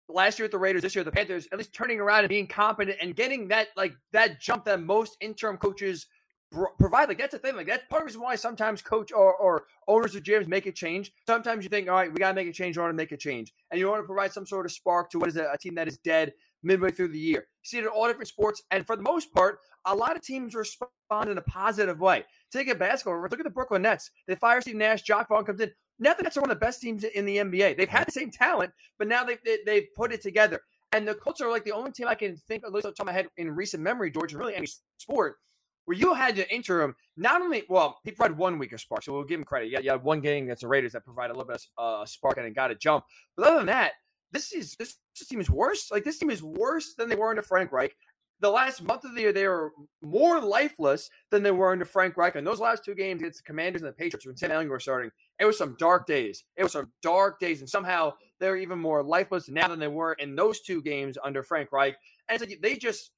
last 0.09 0.37
year 0.37 0.45
at 0.45 0.51
the 0.51 0.57
Raiders, 0.59 0.81
this 0.81 0.95
year 0.95 1.01
at 1.01 1.05
the 1.05 1.11
Panthers, 1.11 1.47
at 1.51 1.57
least 1.57 1.73
turning 1.73 1.99
around 1.99 2.19
and 2.19 2.29
being 2.29 2.47
competent 2.47 2.97
and 3.01 3.15
getting 3.15 3.47
that 3.49 3.69
like 3.75 3.93
that 4.11 4.39
jump 4.39 4.65
that 4.65 4.81
most 4.81 5.17
interim 5.21 5.57
coaches 5.57 6.07
provide. 6.79 7.09
Like 7.09 7.17
that's 7.17 7.33
the 7.33 7.39
thing. 7.39 7.55
Like 7.55 7.67
that's 7.67 7.83
part 7.89 8.01
of 8.01 8.07
the 8.07 8.11
reason 8.11 8.21
why 8.21 8.35
sometimes 8.35 8.81
coach 8.81 9.11
or, 9.11 9.35
or 9.35 9.65
owners 9.87 10.15
of 10.15 10.23
gyms 10.23 10.47
make 10.47 10.65
a 10.65 10.71
change. 10.71 11.11
Sometimes 11.27 11.63
you 11.63 11.69
think, 11.69 11.89
all 11.89 11.95
right, 11.95 12.11
we 12.11 12.17
gotta 12.17 12.35
make 12.35 12.47
a 12.47 12.53
change. 12.53 12.75
You 12.75 12.81
want 12.81 12.91
to 12.91 12.97
make 12.97 13.11
a 13.11 13.17
change, 13.17 13.53
and 13.71 13.79
you 13.79 13.87
want 13.87 14.01
to 14.01 14.07
provide 14.07 14.31
some 14.33 14.45
sort 14.45 14.65
of 14.65 14.71
spark 14.71 15.09
to 15.11 15.19
what 15.19 15.29
is 15.29 15.37
a, 15.37 15.49
a 15.51 15.57
team 15.57 15.75
that 15.75 15.87
is 15.87 15.97
dead 15.97 16.33
midway 16.63 16.91
through 16.91 17.09
the 17.09 17.19
year. 17.19 17.47
You 17.63 17.65
see 17.67 17.77
it 17.79 17.83
in 17.83 17.87
all 17.87 18.07
different 18.07 18.27
sports, 18.27 18.61
and 18.71 18.85
for 18.85 18.95
the 18.95 19.03
most 19.03 19.33
part, 19.33 19.59
a 19.85 19.95
lot 19.95 20.15
of 20.15 20.21
teams 20.21 20.55
respond 20.55 21.29
in 21.29 21.37
a 21.37 21.41
positive 21.41 21.99
way. 21.99 22.23
Take 22.51 22.69
a 22.69 22.75
basketball. 22.75 23.21
Look 23.21 23.39
at 23.39 23.43
the 23.43 23.49
Brooklyn 23.49 23.81
Nets. 23.81 24.11
They 24.27 24.35
fire 24.35 24.61
Steve 24.61 24.75
Nash. 24.75 25.01
Jacque 25.01 25.29
Vaughn 25.29 25.45
comes 25.45 25.59
in. 25.59 25.71
Now 25.99 26.13
the 26.13 26.23
Nets 26.23 26.37
are 26.37 26.41
one 26.41 26.49
of 26.49 26.59
the 26.59 26.65
best 26.65 26.81
teams 26.81 27.03
in 27.03 27.25
the 27.25 27.37
NBA. 27.37 27.77
They've 27.77 27.89
had 27.89 28.07
the 28.07 28.11
same 28.11 28.31
talent, 28.31 28.71
but 28.97 29.07
now 29.07 29.23
they've 29.23 29.39
they, 29.43 29.51
have 29.51 29.59
they 29.65 29.75
have 29.75 29.93
put 29.95 30.13
it 30.13 30.21
together. 30.21 30.61
And 30.91 31.07
the 31.07 31.15
Colts 31.15 31.41
are 31.41 31.49
like 31.49 31.63
the 31.63 31.71
only 31.71 31.91
team 31.91 32.07
I 32.07 32.15
can 32.15 32.35
think, 32.35 32.63
of 32.63 32.67
at 32.67 32.73
least 32.73 32.85
the 32.85 32.91
top 32.91 33.01
of 33.01 33.05
my 33.07 33.13
head, 33.13 33.27
in 33.37 33.49
recent 33.51 33.81
memory, 33.81 34.11
George, 34.11 34.33
in 34.33 34.39
really 34.39 34.55
any 34.55 34.67
sport, 34.97 35.37
where 35.85 35.97
you 35.97 36.13
had 36.13 36.35
the 36.35 36.53
interim, 36.53 36.95
not 37.17 37.41
only, 37.41 37.63
well, 37.69 37.99
he 38.03 38.11
provided 38.11 38.37
one 38.37 38.57
week 38.57 38.71
of 38.71 38.81
spark, 38.81 39.03
so 39.03 39.13
we'll 39.13 39.23
give 39.23 39.39
him 39.39 39.45
credit. 39.45 39.69
Yeah, 39.69 39.79
you 39.79 39.91
had 39.91 40.03
one 40.03 40.21
game 40.21 40.45
against 40.45 40.61
the 40.61 40.67
Raiders 40.67 40.93
that 40.93 41.03
provided 41.03 41.33
a 41.33 41.37
little 41.37 41.47
bit 41.47 41.65
of 41.77 42.01
uh, 42.01 42.05
spark 42.05 42.37
and 42.37 42.55
got 42.55 42.71
a 42.71 42.75
jump. 42.75 43.05
But 43.35 43.47
other 43.47 43.57
than 43.57 43.67
that, 43.67 43.93
this 44.31 44.51
is 44.51 44.75
this, 44.75 44.95
this 45.17 45.27
team 45.27 45.39
is 45.39 45.49
worse. 45.49 45.91
Like 45.91 46.03
this 46.03 46.17
team 46.17 46.29
is 46.29 46.41
worse 46.41 46.95
than 46.95 47.09
they 47.09 47.15
were 47.15 47.29
under 47.29 47.41
Frank 47.41 47.71
Reich. 47.71 47.95
The 48.39 48.49
last 48.49 48.81
month 48.83 49.05
of 49.05 49.15
the 49.15 49.21
year, 49.21 49.31
they 49.31 49.47
were 49.47 49.71
more 50.01 50.41
lifeless 50.41 51.09
than 51.31 51.43
they 51.43 51.51
were 51.51 51.71
under 51.71 51.85
Frank 51.85 52.17
Reich. 52.17 52.35
And 52.35 52.45
those 52.45 52.59
last 52.59 52.83
two 52.83 52.95
games 52.95 53.21
against 53.21 53.39
the 53.39 53.43
Commanders 53.43 53.83
and 53.83 53.89
the 53.89 53.93
Patriots, 53.93 54.25
when 54.25 54.35
Sam 54.35 54.49
Ehlinger 54.49 54.69
were 54.69 54.79
starting, 54.79 55.11
it 55.39 55.45
was 55.45 55.57
some 55.57 55.77
dark 55.79 56.07
days. 56.07 56.43
It 56.57 56.63
was 56.63 56.73
some 56.73 56.91
dark 57.01 57.39
days, 57.39 57.61
and 57.61 57.69
somehow 57.69 58.13
they're 58.39 58.57
even 58.57 58.79
more 58.79 59.01
lifeless 59.01 59.47
now 59.47 59.67
than 59.69 59.79
they 59.79 59.87
were 59.87 60.13
in 60.13 60.35
those 60.35 60.59
two 60.59 60.81
games 60.81 61.17
under 61.23 61.43
Frank 61.43 61.71
Reich. 61.71 61.95
And 62.27 62.45
they 62.61 62.75
just 62.75 63.11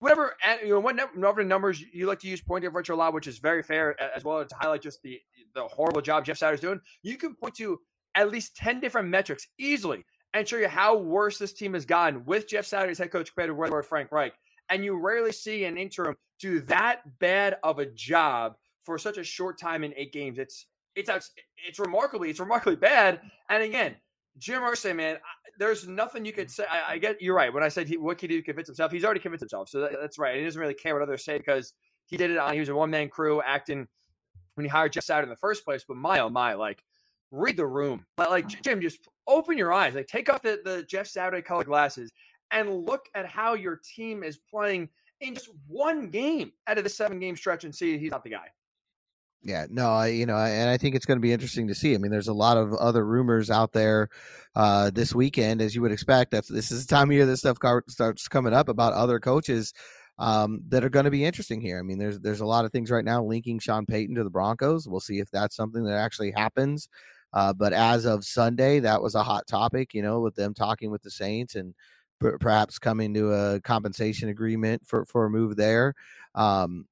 whatever 0.00 0.34
eh, 0.44 0.58
you 0.64 0.70
know 0.70 0.80
whatever 0.80 1.44
numbers 1.44 1.82
you 1.92 2.06
like 2.06 2.18
to 2.20 2.28
use 2.28 2.40
point 2.40 2.62
differential 2.62 2.96
a 2.96 2.98
lot, 2.98 3.14
which 3.14 3.26
is 3.26 3.38
very 3.38 3.62
fair 3.62 4.00
as 4.14 4.24
well 4.24 4.44
to 4.44 4.54
highlight 4.56 4.82
just 4.82 5.02
the 5.02 5.20
the 5.54 5.62
horrible 5.62 6.02
job 6.02 6.24
Jeff 6.24 6.38
Saturday's 6.38 6.60
doing. 6.60 6.80
You 7.02 7.16
can 7.16 7.34
point 7.34 7.54
to 7.56 7.78
at 8.16 8.30
least 8.30 8.56
ten 8.56 8.80
different 8.80 9.08
metrics 9.08 9.46
easily 9.58 10.04
and 10.34 10.46
show 10.46 10.56
you 10.56 10.68
how 10.68 10.96
worse 10.96 11.38
this 11.38 11.52
team 11.52 11.74
has 11.74 11.84
gotten 11.84 12.24
with 12.24 12.48
Jeff 12.48 12.72
as 12.72 12.98
head 12.98 13.10
coach 13.10 13.28
compared 13.34 13.48
to 13.48 13.54
where 13.54 13.82
Frank 13.82 14.12
Reich. 14.12 14.32
And 14.68 14.84
you 14.84 14.98
rarely 14.98 15.32
see 15.32 15.64
an 15.64 15.76
interim 15.76 16.16
do 16.38 16.60
that 16.62 17.18
bad 17.18 17.56
of 17.62 17.78
a 17.78 17.86
job 17.86 18.54
for 18.82 18.98
such 18.98 19.18
a 19.18 19.24
short 19.24 19.58
time 19.58 19.84
in 19.84 19.92
eight 19.96 20.12
games. 20.12 20.38
It's 20.38 20.66
it's 20.94 21.10
it's 21.66 21.78
remarkably 21.78 22.30
it's 22.30 22.40
remarkably 22.40 22.76
bad. 22.76 23.20
And 23.48 23.62
again, 23.62 23.96
Jim 24.38 24.62
Irsay, 24.62 24.94
man, 24.94 25.18
there's 25.58 25.86
nothing 25.86 26.24
you 26.24 26.32
could 26.32 26.48
mm. 26.48 26.52
say. 26.52 26.64
I, 26.70 26.94
I, 26.94 26.98
get 26.98 27.20
you're 27.20 27.34
right. 27.34 27.52
When 27.52 27.62
I 27.62 27.68
said 27.68 27.88
he, 27.88 27.96
what 27.96 28.18
could 28.18 28.30
he 28.30 28.36
do 28.36 28.42
to 28.42 28.46
convince 28.46 28.68
himself, 28.68 28.92
he's 28.92 29.04
already 29.04 29.20
convinced 29.20 29.42
himself. 29.42 29.68
So 29.68 29.80
that, 29.80 29.92
that's 30.00 30.18
right. 30.18 30.36
He 30.36 30.44
doesn't 30.44 30.60
really 30.60 30.74
care 30.74 30.94
what 30.94 31.02
others 31.02 31.24
say 31.24 31.38
because 31.38 31.74
he 32.06 32.16
did 32.16 32.30
it 32.30 32.38
on. 32.38 32.52
He 32.54 32.60
was 32.60 32.68
a 32.68 32.74
one 32.74 32.90
man 32.90 33.08
crew 33.08 33.42
acting 33.42 33.86
when 34.54 34.64
he 34.64 34.68
hired 34.68 34.92
Jeff 34.92 35.04
Saturday 35.04 35.26
in 35.26 35.30
the 35.30 35.36
first 35.36 35.64
place. 35.64 35.84
But 35.86 35.96
my 35.96 36.20
oh 36.20 36.30
my, 36.30 36.54
like 36.54 36.82
read 37.30 37.56
the 37.56 37.66
room. 37.66 38.04
Like 38.18 38.48
Jim, 38.48 38.80
just 38.80 39.00
open 39.26 39.58
your 39.58 39.72
eyes. 39.72 39.94
Like 39.94 40.06
take 40.06 40.32
off 40.32 40.42
the 40.42 40.60
the 40.64 40.82
Jeff 40.84 41.06
Saturday 41.06 41.42
colored 41.42 41.66
glasses 41.66 42.12
and 42.50 42.86
look 42.86 43.06
at 43.14 43.26
how 43.26 43.54
your 43.54 43.80
team 43.94 44.22
is 44.22 44.38
playing 44.38 44.88
in 45.20 45.34
just 45.34 45.50
one 45.68 46.08
game 46.08 46.52
out 46.66 46.78
of 46.78 46.84
the 46.84 46.90
seven 46.90 47.20
game 47.20 47.36
stretch 47.36 47.64
and 47.64 47.74
see 47.74 47.98
he's 47.98 48.10
not 48.10 48.24
the 48.24 48.30
guy. 48.30 48.48
Yeah, 49.42 49.66
no, 49.70 49.88
I 49.90 50.08
you 50.08 50.26
know, 50.26 50.36
and 50.36 50.68
I 50.68 50.76
think 50.76 50.94
it's 50.94 51.06
going 51.06 51.16
to 51.18 51.22
be 51.22 51.32
interesting 51.32 51.66
to 51.68 51.74
see. 51.74 51.94
I 51.94 51.98
mean, 51.98 52.10
there's 52.10 52.28
a 52.28 52.32
lot 52.34 52.58
of 52.58 52.74
other 52.74 53.06
rumors 53.06 53.50
out 53.50 53.72
there 53.72 54.10
uh, 54.54 54.90
this 54.90 55.14
weekend, 55.14 55.62
as 55.62 55.74
you 55.74 55.80
would 55.80 55.92
expect. 55.92 56.30
That's 56.30 56.48
this 56.48 56.70
is 56.70 56.86
the 56.86 56.94
time 56.94 57.08
of 57.10 57.14
year 57.14 57.24
this 57.24 57.40
stuff 57.40 57.56
starts 57.88 58.28
coming 58.28 58.52
up 58.52 58.68
about 58.68 58.92
other 58.92 59.18
coaches 59.18 59.72
um, 60.18 60.60
that 60.68 60.84
are 60.84 60.90
going 60.90 61.06
to 61.06 61.10
be 61.10 61.24
interesting 61.24 61.62
here. 61.62 61.78
I 61.78 61.82
mean, 61.82 61.96
there's 61.98 62.20
there's 62.20 62.40
a 62.42 62.46
lot 62.46 62.66
of 62.66 62.72
things 62.72 62.90
right 62.90 63.04
now 63.04 63.22
linking 63.24 63.58
Sean 63.58 63.86
Payton 63.86 64.14
to 64.16 64.24
the 64.24 64.30
Broncos. 64.30 64.86
We'll 64.86 65.00
see 65.00 65.20
if 65.20 65.30
that's 65.30 65.56
something 65.56 65.84
that 65.84 65.96
actually 65.96 66.32
happens. 66.32 66.88
Uh, 67.32 67.54
but 67.54 67.72
as 67.72 68.04
of 68.04 68.24
Sunday, 68.24 68.80
that 68.80 69.00
was 69.00 69.14
a 69.14 69.22
hot 69.22 69.46
topic, 69.46 69.94
you 69.94 70.02
know, 70.02 70.20
with 70.20 70.34
them 70.34 70.52
talking 70.52 70.90
with 70.90 71.02
the 71.02 71.10
Saints 71.10 71.54
and 71.54 71.74
perhaps 72.18 72.78
coming 72.78 73.14
to 73.14 73.32
a 73.32 73.60
compensation 73.62 74.28
agreement 74.28 74.86
for 74.86 75.06
for 75.06 75.24
a 75.24 75.30
move 75.30 75.56
there. 75.56 75.94
Um, 76.34 76.86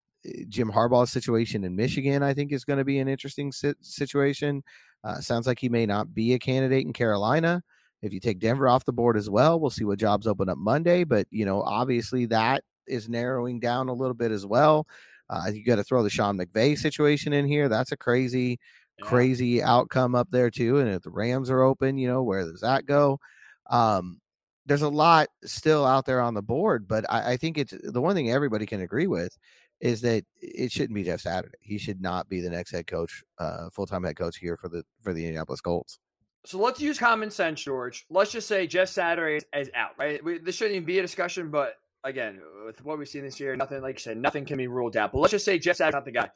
Jim 0.49 0.71
Harbaugh's 0.71 1.13
situation 1.13 1.65
in 1.65 1.77
Michigan, 1.77 2.23
I 2.23 2.35
think, 2.35 2.53
is 2.53 2.65
going 2.65 2.79
to 2.79 2.85
be 2.85 2.99
an 2.99 3.09
interesting 3.09 3.53
situation. 3.53 4.63
Uh, 5.05 5.21
sounds 5.21 5.47
like 5.47 5.59
he 5.59 5.69
may 5.69 5.87
not 5.87 6.13
be 6.15 6.35
a 6.35 6.39
candidate 6.39 6.87
in 6.87 6.93
Carolina. 6.93 7.63
If 8.03 8.13
you 8.13 8.21
take 8.21 8.39
Denver 8.39 8.69
off 8.69 8.85
the 8.85 8.93
board 8.93 9.17
as 9.17 9.31
well, 9.31 9.59
we'll 9.59 9.71
see 9.71 9.85
what 9.85 9.99
jobs 9.99 10.27
open 10.27 10.49
up 10.49 10.59
Monday. 10.59 11.05
But 11.05 11.27
you 11.31 11.45
know, 11.45 11.63
obviously 11.63 12.27
that 12.27 12.65
is 12.87 13.09
narrowing 13.09 13.61
down 13.61 13.89
a 13.89 13.93
little 13.93 14.15
bit 14.15 14.31
as 14.31 14.47
well. 14.47 14.87
Uh, 15.31 15.51
you 15.53 15.65
got 15.65 15.77
to 15.77 15.85
throw 15.85 16.03
the 16.03 16.11
Sean 16.11 16.39
McVay 16.39 16.79
situation 16.79 17.33
in 17.33 17.47
here. 17.47 17.69
That's 17.69 17.93
a 17.93 17.97
crazy, 17.97 18.59
yeah. 18.99 19.05
crazy 19.05 19.63
outcome 19.63 20.15
up 20.15 20.29
there 20.31 20.51
too. 20.51 20.79
And 20.79 20.89
if 20.89 21.03
the 21.03 21.11
Rams 21.11 21.51
are 21.51 21.63
open, 21.63 21.99
you 21.99 22.09
know, 22.09 22.23
where 22.23 22.45
does 22.45 22.61
that 22.61 22.87
go? 22.87 23.21
Um, 23.69 24.21
there's 24.65 24.83
a 24.83 24.89
lot 24.89 25.29
still 25.45 25.85
out 25.85 26.07
there 26.07 26.21
on 26.21 26.35
the 26.35 26.43
board, 26.43 26.87
but 26.89 27.05
I, 27.09 27.33
I, 27.33 27.37
think 27.39 27.57
it's 27.57 27.75
the 27.83 28.03
one 28.03 28.15
thing 28.15 28.31
everybody 28.31 28.67
can 28.67 28.83
agree 28.83 29.07
with 29.07 29.37
is 29.81 30.01
that 30.01 30.25
it 30.41 30.73
shouldn't 30.73 30.95
be 30.95 31.05
Jeff 31.05 31.21
Saturday. 31.21 31.57
He 31.61 31.79
should 31.79 32.01
not 32.01 32.29
be 32.29 32.41
the 32.41 32.51
next 32.51 32.73
head 32.73 32.87
coach, 32.87 33.23
uh, 33.39 33.71
full 33.71 33.87
time 33.87 34.05
head 34.05 34.17
coach 34.17 34.39
here 34.39 34.57
for 34.57 34.69
the 34.69 34.83
for 35.03 35.13
the 35.13 35.25
Indianapolis 35.25 35.61
Colts. 35.61 35.99
So 36.45 36.59
let's 36.59 36.81
use 36.81 36.99
common 36.99 37.31
sense, 37.31 37.63
George. 37.63 38.07
Let's 38.11 38.31
just 38.31 38.49
say 38.49 38.67
Jeff 38.67 38.89
Saturday 38.89 39.45
is, 39.55 39.71
out, 39.75 39.91
right? 39.99 40.23
We, 40.25 40.39
this 40.39 40.57
shouldn't 40.57 40.77
even 40.77 40.87
be 40.87 40.99
a 40.99 41.03
discussion, 41.03 41.51
but 41.51 41.75
again, 42.05 42.41
with 42.65 42.83
what 42.85 42.99
we've 42.99 43.09
seen 43.09 43.23
this 43.23 43.39
year, 43.39 43.55
nothing 43.57 43.83
like 43.83 43.97
you 43.97 44.01
said, 44.01 44.17
nothing 44.17 44.45
can 44.45 44.57
be 44.57 44.67
ruled 44.67 44.97
out. 44.97 45.13
But 45.13 45.19
let's 45.19 45.33
just 45.33 45.45
say 45.45 45.59
Jeff 45.59 45.77
Saturday's 45.77 45.95
not 45.95 46.05
the 46.05 46.13
guy. 46.13 46.31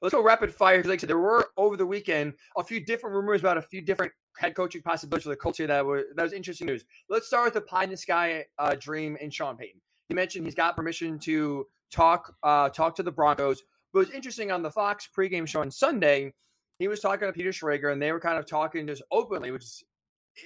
Let's 0.00 0.14
go 0.14 0.22
rapid 0.22 0.54
fire. 0.54 0.82
Like 0.84 0.86
I 0.86 0.96
said, 0.98 1.10
there 1.10 1.18
were 1.18 1.50
over 1.56 1.76
the 1.76 1.86
weekend 1.86 2.34
a 2.56 2.62
few 2.62 2.84
different 2.84 3.16
rumors 3.16 3.40
about 3.40 3.58
a 3.58 3.62
few 3.62 3.82
different 3.82 4.12
head 4.36 4.54
coaching 4.54 4.80
possibilities 4.80 5.24
for 5.24 5.30
the 5.30 5.36
Colts 5.36 5.58
here 5.58 5.66
that 5.66 5.84
were 5.84 6.04
that 6.14 6.22
was 6.22 6.32
interesting 6.32 6.68
news. 6.68 6.84
Let's 7.08 7.26
start 7.26 7.46
with 7.46 7.54
the 7.54 7.60
pie 7.62 7.84
in 7.84 7.90
the 7.90 7.96
sky 7.96 8.44
uh, 8.58 8.76
dream 8.78 9.16
in 9.20 9.30
Sean 9.30 9.56
Payton. 9.56 9.80
You 10.08 10.16
mentioned 10.16 10.44
he's 10.44 10.54
got 10.54 10.76
permission 10.76 11.18
to 11.20 11.66
talk 11.90 12.34
uh, 12.42 12.68
talk 12.68 12.94
to 12.96 13.02
the 13.02 13.12
Broncos. 13.12 13.62
But 13.92 14.00
it 14.00 14.06
was 14.06 14.14
interesting 14.14 14.50
on 14.50 14.62
the 14.62 14.70
Fox 14.70 15.08
pregame 15.16 15.46
show 15.46 15.60
on 15.60 15.70
Sunday, 15.70 16.34
he 16.78 16.88
was 16.88 17.00
talking 17.00 17.26
to 17.26 17.32
Peter 17.32 17.50
Schrager, 17.50 17.92
and 17.92 18.00
they 18.00 18.12
were 18.12 18.20
kind 18.20 18.38
of 18.38 18.46
talking 18.46 18.86
just 18.86 19.02
openly, 19.10 19.50
which 19.50 19.64
is 19.64 19.82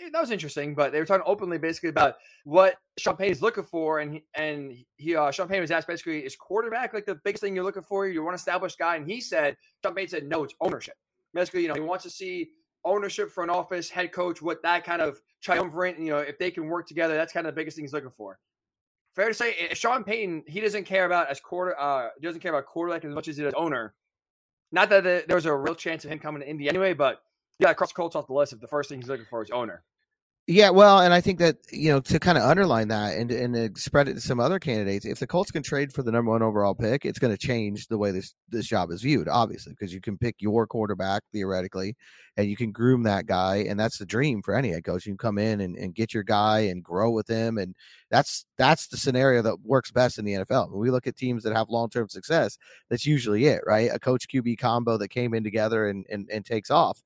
eh, 0.00 0.08
that 0.12 0.20
was 0.20 0.30
interesting. 0.30 0.74
But 0.74 0.92
they 0.92 0.98
were 0.98 1.06
talking 1.06 1.24
openly, 1.26 1.58
basically 1.58 1.90
about 1.90 2.14
what 2.44 2.76
Payton 2.98 3.24
is 3.24 3.42
looking 3.42 3.64
for, 3.64 4.00
and 4.00 4.20
and 4.34 4.72
he 4.96 5.14
uh, 5.14 5.30
Payton 5.30 5.60
was 5.60 5.70
asked 5.70 5.88
basically, 5.88 6.20
is 6.20 6.36
quarterback 6.36 6.94
like 6.94 7.06
the 7.06 7.18
biggest 7.24 7.42
thing 7.42 7.54
you're 7.54 7.64
looking 7.64 7.82
for? 7.82 8.06
You 8.06 8.22
want 8.22 8.34
an 8.34 8.36
established 8.36 8.78
guy, 8.78 8.96
and 8.96 9.06
he 9.06 9.20
said 9.20 9.56
Payton 9.82 10.08
said 10.08 10.24
no, 10.24 10.44
it's 10.44 10.54
ownership. 10.60 10.94
Basically, 11.34 11.62
you 11.62 11.68
know, 11.68 11.74
he 11.74 11.80
wants 11.80 12.04
to 12.04 12.10
see 12.10 12.50
ownership 12.84 13.30
for 13.30 13.44
an 13.44 13.50
office, 13.50 13.88
head 13.88 14.12
coach, 14.12 14.42
what 14.42 14.62
that 14.62 14.84
kind 14.84 15.00
of 15.00 15.20
triumvirate, 15.40 15.98
you 15.98 16.10
know, 16.10 16.18
if 16.18 16.38
they 16.38 16.50
can 16.50 16.66
work 16.66 16.86
together, 16.86 17.14
that's 17.14 17.32
kind 17.32 17.46
of 17.46 17.54
the 17.54 17.58
biggest 17.58 17.76
thing 17.76 17.84
he's 17.84 17.92
looking 17.92 18.10
for. 18.10 18.38
Fair 19.14 19.28
to 19.28 19.34
say, 19.34 19.54
eh, 19.58 19.74
Sean 19.74 20.04
Payton, 20.04 20.44
he 20.46 20.60
doesn't 20.60 20.84
care 20.84 21.04
about 21.04 21.28
as 21.28 21.38
quarter, 21.40 21.78
uh, 21.78 22.08
doesn't 22.22 22.40
care 22.40 22.52
about 22.52 22.66
quarterback 22.66 23.04
as 23.04 23.14
much 23.14 23.28
as 23.28 23.36
he 23.36 23.42
does 23.42 23.52
owner. 23.54 23.94
Not 24.70 24.88
that 24.88 25.04
the, 25.04 25.24
there 25.26 25.36
was 25.36 25.44
a 25.44 25.54
real 25.54 25.74
chance 25.74 26.04
of 26.04 26.10
him 26.10 26.18
coming 26.18 26.40
to 26.40 26.48
Indy 26.48 26.68
anyway, 26.68 26.94
but 26.94 27.22
yeah, 27.58 27.74
cross 27.74 27.92
Colts 27.92 28.16
off 28.16 28.26
the 28.26 28.32
list 28.32 28.54
if 28.54 28.60
the 28.60 28.66
first 28.66 28.88
thing 28.88 29.00
he's 29.00 29.08
looking 29.08 29.26
for 29.26 29.42
is 29.42 29.50
owner. 29.50 29.84
Yeah, 30.48 30.70
well, 30.70 30.98
and 30.98 31.14
I 31.14 31.20
think 31.20 31.38
that 31.38 31.58
you 31.70 31.92
know 31.92 32.00
to 32.00 32.18
kind 32.18 32.36
of 32.36 32.42
underline 32.42 32.88
that 32.88 33.16
and 33.16 33.30
and 33.30 33.78
spread 33.78 34.08
it 34.08 34.14
to 34.14 34.20
some 34.20 34.40
other 34.40 34.58
candidates. 34.58 35.06
If 35.06 35.20
the 35.20 35.26
Colts 35.26 35.52
can 35.52 35.62
trade 35.62 35.92
for 35.92 36.02
the 36.02 36.10
number 36.10 36.32
one 36.32 36.42
overall 36.42 36.74
pick, 36.74 37.04
it's 37.04 37.20
going 37.20 37.32
to 37.32 37.38
change 37.38 37.86
the 37.86 37.96
way 37.96 38.10
this 38.10 38.34
this 38.48 38.66
job 38.66 38.90
is 38.90 39.02
viewed. 39.02 39.28
Obviously, 39.28 39.72
because 39.72 39.94
you 39.94 40.00
can 40.00 40.18
pick 40.18 40.34
your 40.40 40.66
quarterback 40.66 41.22
theoretically, 41.32 41.94
and 42.36 42.50
you 42.50 42.56
can 42.56 42.72
groom 42.72 43.04
that 43.04 43.26
guy, 43.26 43.58
and 43.68 43.78
that's 43.78 43.98
the 43.98 44.04
dream 44.04 44.42
for 44.42 44.52
any 44.52 44.70
head 44.70 44.82
coach. 44.82 45.06
You 45.06 45.12
can 45.12 45.18
come 45.18 45.38
in 45.38 45.60
and, 45.60 45.76
and 45.76 45.94
get 45.94 46.12
your 46.12 46.24
guy 46.24 46.60
and 46.60 46.82
grow 46.82 47.12
with 47.12 47.28
him, 47.28 47.56
and 47.56 47.76
that's 48.10 48.44
that's 48.58 48.88
the 48.88 48.96
scenario 48.96 49.42
that 49.42 49.60
works 49.64 49.92
best 49.92 50.18
in 50.18 50.24
the 50.24 50.34
NFL. 50.34 50.72
When 50.72 50.80
we 50.80 50.90
look 50.90 51.06
at 51.06 51.14
teams 51.16 51.44
that 51.44 51.54
have 51.54 51.70
long 51.70 51.88
term 51.88 52.08
success, 52.08 52.58
that's 52.90 53.06
usually 53.06 53.46
it, 53.46 53.62
right? 53.64 53.90
A 53.94 54.00
coach 54.00 54.26
QB 54.26 54.58
combo 54.58 54.96
that 54.98 55.08
came 55.08 55.34
in 55.34 55.44
together 55.44 55.86
and 55.86 56.04
and, 56.10 56.28
and 56.32 56.44
takes 56.44 56.70
off. 56.70 57.00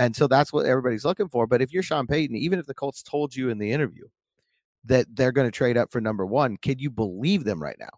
And 0.00 0.16
so 0.16 0.26
that's 0.26 0.52
what 0.52 0.66
everybody's 0.66 1.04
looking 1.04 1.28
for. 1.28 1.46
But 1.46 1.62
if 1.62 1.72
you're 1.74 1.84
Sean 1.84 2.08
Payton, 2.08 2.34
even 2.34 2.58
if 2.58 2.66
the 2.66 2.74
Colts 2.74 3.02
told 3.04 3.36
you 3.36 3.50
in 3.50 3.58
the 3.58 3.70
interview 3.70 4.06
that 4.84 5.06
they're 5.14 5.32
going 5.32 5.46
to 5.46 5.52
trade 5.56 5.76
up 5.76 5.92
for 5.92 6.00
number 6.00 6.26
one, 6.26 6.56
can 6.56 6.78
you 6.78 6.90
believe 6.90 7.44
them 7.44 7.62
right 7.62 7.76
now? 7.78 7.90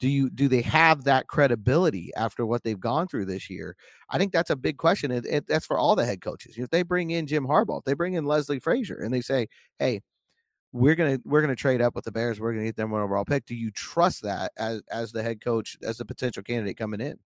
Do 0.00 0.08
you 0.08 0.30
do 0.30 0.48
they 0.48 0.62
have 0.62 1.04
that 1.04 1.26
credibility 1.28 2.12
after 2.16 2.46
what 2.46 2.62
they've 2.64 2.78
gone 2.78 3.08
through 3.08 3.26
this 3.26 3.50
year? 3.50 3.76
I 4.10 4.18
think 4.18 4.32
that's 4.32 4.50
a 4.50 4.56
big 4.56 4.76
question. 4.78 5.10
And, 5.10 5.44
that's 5.48 5.66
for 5.66 5.78
all 5.78 5.96
the 5.96 6.06
head 6.06 6.20
coaches. 6.20 6.56
If 6.58 6.70
they 6.70 6.84
bring 6.84 7.10
in 7.10 7.26
Jim 7.26 7.46
Harbaugh, 7.46 7.80
if 7.80 7.84
they 7.84 7.94
bring 7.94 8.14
in 8.14 8.24
Leslie 8.24 8.60
Frazier, 8.60 9.00
and 9.02 9.12
they 9.12 9.20
say, 9.22 9.48
"Hey, 9.80 10.02
we're 10.72 10.96
gonna 10.96 11.18
we're 11.24 11.42
gonna 11.42 11.56
trade 11.56 11.82
up 11.82 11.94
with 11.96 12.04
the 12.04 12.12
Bears. 12.12 12.40
We're 12.40 12.52
gonna 12.54 12.66
get 12.66 12.76
them 12.76 12.90
one 12.92 13.02
overall 13.02 13.24
pick." 13.24 13.46
Do 13.46 13.54
you 13.56 13.70
trust 13.72 14.22
that 14.22 14.52
as 14.58 14.82
as 14.90 15.12
the 15.12 15.22
head 15.22 15.40
coach, 15.42 15.78
as 15.82 15.98
the 15.98 16.04
potential 16.06 16.42
candidate 16.44 16.76
coming 16.78 17.00
in? 17.00 17.18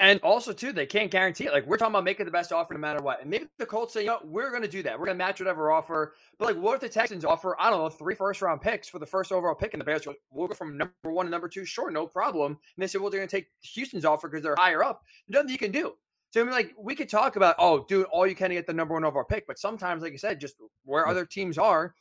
And 0.00 0.20
also, 0.20 0.52
too, 0.52 0.72
they 0.72 0.86
can't 0.86 1.10
guarantee 1.10 1.46
it. 1.46 1.52
Like 1.52 1.66
we're 1.66 1.76
talking 1.76 1.92
about 1.92 2.04
making 2.04 2.26
the 2.26 2.32
best 2.32 2.52
offer 2.52 2.72
no 2.72 2.78
matter 2.78 3.02
what. 3.02 3.20
And 3.20 3.28
maybe 3.28 3.48
the 3.58 3.66
Colts 3.66 3.92
say, 3.94 4.02
you 4.02 4.06
know, 4.06 4.20
we're 4.22 4.50
going 4.50 4.62
to 4.62 4.68
do 4.68 4.82
that. 4.84 4.96
We're 4.98 5.06
going 5.06 5.18
to 5.18 5.24
match 5.24 5.40
whatever 5.40 5.72
offer. 5.72 6.14
But 6.38 6.46
like, 6.46 6.62
what 6.62 6.74
if 6.76 6.80
the 6.80 6.88
Texans 6.88 7.24
offer, 7.24 7.56
I 7.60 7.68
don't 7.68 7.80
know, 7.80 7.88
three 7.88 8.14
first 8.14 8.40
round 8.40 8.60
picks 8.60 8.88
for 8.88 9.00
the 9.00 9.06
first 9.06 9.32
overall 9.32 9.56
pick, 9.56 9.74
and 9.74 9.80
the 9.80 9.84
Bears 9.84 10.04
go, 10.04 10.14
we'll 10.30 10.46
go 10.46 10.54
from 10.54 10.78
number 10.78 10.92
one 11.02 11.26
to 11.26 11.30
number 11.30 11.48
two, 11.48 11.64
sure, 11.64 11.90
no 11.90 12.06
problem. 12.06 12.52
And 12.52 12.82
they 12.82 12.86
say, 12.86 12.98
well, 12.98 13.10
they're 13.10 13.18
going 13.18 13.28
to 13.28 13.36
take 13.36 13.48
Houston's 13.74 14.04
offer 14.04 14.28
because 14.28 14.44
they're 14.44 14.54
higher 14.56 14.84
up. 14.84 15.02
Nothing 15.28 15.50
you 15.50 15.58
can 15.58 15.72
do. 15.72 15.94
So 16.30 16.42
I 16.42 16.44
mean, 16.44 16.52
like, 16.52 16.74
we 16.78 16.94
could 16.94 17.08
talk 17.08 17.36
about, 17.36 17.56
oh, 17.58 17.84
do 17.88 18.04
all 18.04 18.26
you 18.26 18.36
can 18.36 18.50
to 18.50 18.54
get 18.54 18.66
the 18.66 18.74
number 18.74 18.94
one 18.94 19.04
overall 19.04 19.24
pick, 19.24 19.46
but 19.46 19.58
sometimes, 19.58 20.02
like 20.02 20.12
you 20.12 20.18
said, 20.18 20.38
just 20.38 20.56
where 20.84 21.08
other 21.08 21.24
teams 21.24 21.58
are, 21.58 21.94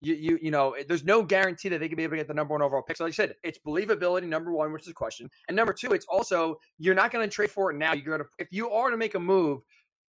you 0.00 0.14
you 0.14 0.38
you 0.42 0.50
know, 0.50 0.76
there's 0.88 1.04
no 1.04 1.22
guarantee 1.22 1.68
that 1.70 1.80
they 1.80 1.88
can 1.88 1.96
be 1.96 2.04
able 2.04 2.12
to 2.12 2.16
get 2.18 2.28
the 2.28 2.34
number 2.34 2.52
one 2.52 2.62
overall 2.62 2.82
pick. 2.82 2.96
So 2.96 3.04
like 3.04 3.12
I 3.12 3.14
said, 3.14 3.34
it's 3.42 3.58
believability 3.58 4.28
number 4.28 4.52
one, 4.52 4.72
which 4.72 4.82
is 4.82 4.88
a 4.88 4.94
question, 4.94 5.30
and 5.48 5.56
number 5.56 5.72
two, 5.72 5.92
it's 5.92 6.06
also 6.06 6.58
you're 6.78 6.94
not 6.94 7.10
going 7.10 7.28
to 7.28 7.34
trade 7.34 7.50
for 7.50 7.70
it 7.70 7.76
now. 7.76 7.92
You're 7.94 8.04
going 8.04 8.20
to 8.20 8.26
if 8.38 8.48
you 8.50 8.70
are 8.70 8.90
to 8.90 8.96
make 8.96 9.14
a 9.14 9.20
move, 9.20 9.62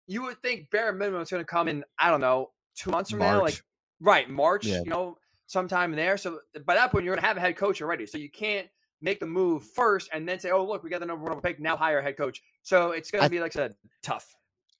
you 0.07 0.23
would 0.23 0.41
think 0.41 0.69
bare 0.71 0.91
minimum 0.91 1.21
it's 1.21 1.31
going 1.31 1.41
to 1.41 1.45
come 1.45 1.67
in. 1.67 1.83
I 1.99 2.09
don't 2.09 2.21
know, 2.21 2.51
two 2.75 2.91
months 2.91 3.11
from 3.11 3.19
March. 3.19 3.33
now, 3.33 3.41
like 3.41 3.63
right 3.99 4.29
March, 4.29 4.65
yeah. 4.65 4.81
you 4.83 4.89
know, 4.89 5.17
sometime 5.47 5.91
there. 5.93 6.17
So 6.17 6.39
by 6.65 6.75
that 6.75 6.91
point, 6.91 7.05
you're 7.05 7.15
going 7.15 7.21
to 7.21 7.27
have 7.27 7.37
a 7.37 7.41
head 7.41 7.55
coach 7.55 7.81
already. 7.81 8.05
So 8.05 8.17
you 8.17 8.29
can't 8.29 8.67
make 9.01 9.19
the 9.19 9.25
move 9.25 9.63
first 9.63 10.09
and 10.13 10.27
then 10.27 10.39
say, 10.39 10.51
oh 10.51 10.65
look, 10.65 10.83
we 10.83 10.89
got 10.89 10.99
the 10.99 11.05
number 11.05 11.23
one 11.23 11.31
overall 11.31 11.41
pick 11.41 11.59
now, 11.59 11.77
hire 11.77 11.99
a 11.99 12.03
head 12.03 12.17
coach. 12.17 12.41
So 12.63 12.91
it's 12.91 13.11
going 13.11 13.23
to 13.23 13.29
be 13.29 13.39
like 13.39 13.55
I 13.55 13.59
said, 13.59 13.75
tough. 14.01 14.35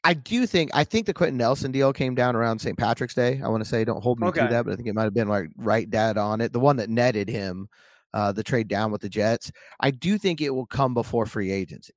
I 0.06 0.14
do 0.14 0.46
think 0.46 0.70
I 0.74 0.84
think 0.84 1.08
the 1.08 1.14
Quenton 1.16 1.38
Nelson 1.38 1.72
deal 1.72 1.92
came 1.92 2.14
down 2.14 2.36
around 2.36 2.60
St. 2.60 2.78
Patrick's 2.78 3.16
Day. 3.16 3.42
I 3.44 3.48
want 3.48 3.64
to 3.64 3.70
say, 3.70 3.84
don't 3.84 4.04
hold 4.04 4.20
me 4.20 4.28
okay. 4.28 4.42
to 4.42 4.48
that, 4.48 4.64
but 4.64 4.72
I 4.72 4.76
think 4.76 4.88
it 4.88 4.94
might 4.94 5.04
have 5.04 5.16
been 5.16 5.28
like 5.28 5.50
right 5.58 5.90
dad 5.90 6.20
on 6.20 6.42
it. 6.42 6.54
The 6.54 6.60
one 6.60 6.76
that 6.76 6.92
netted 6.92 7.28
him 7.28 7.68
uh, 8.14 8.32
the 8.32 8.44
trade 8.44 8.68
down 8.68 8.92
with 8.92 9.02
the 9.02 9.10
Jets. 9.10 9.52
I 9.80 9.90
do 9.90 10.20
think 10.20 10.42
it 10.42 10.52
will 10.52 10.68
come 10.68 10.94
before 10.94 11.26
free 11.26 11.52
agency 11.52 11.96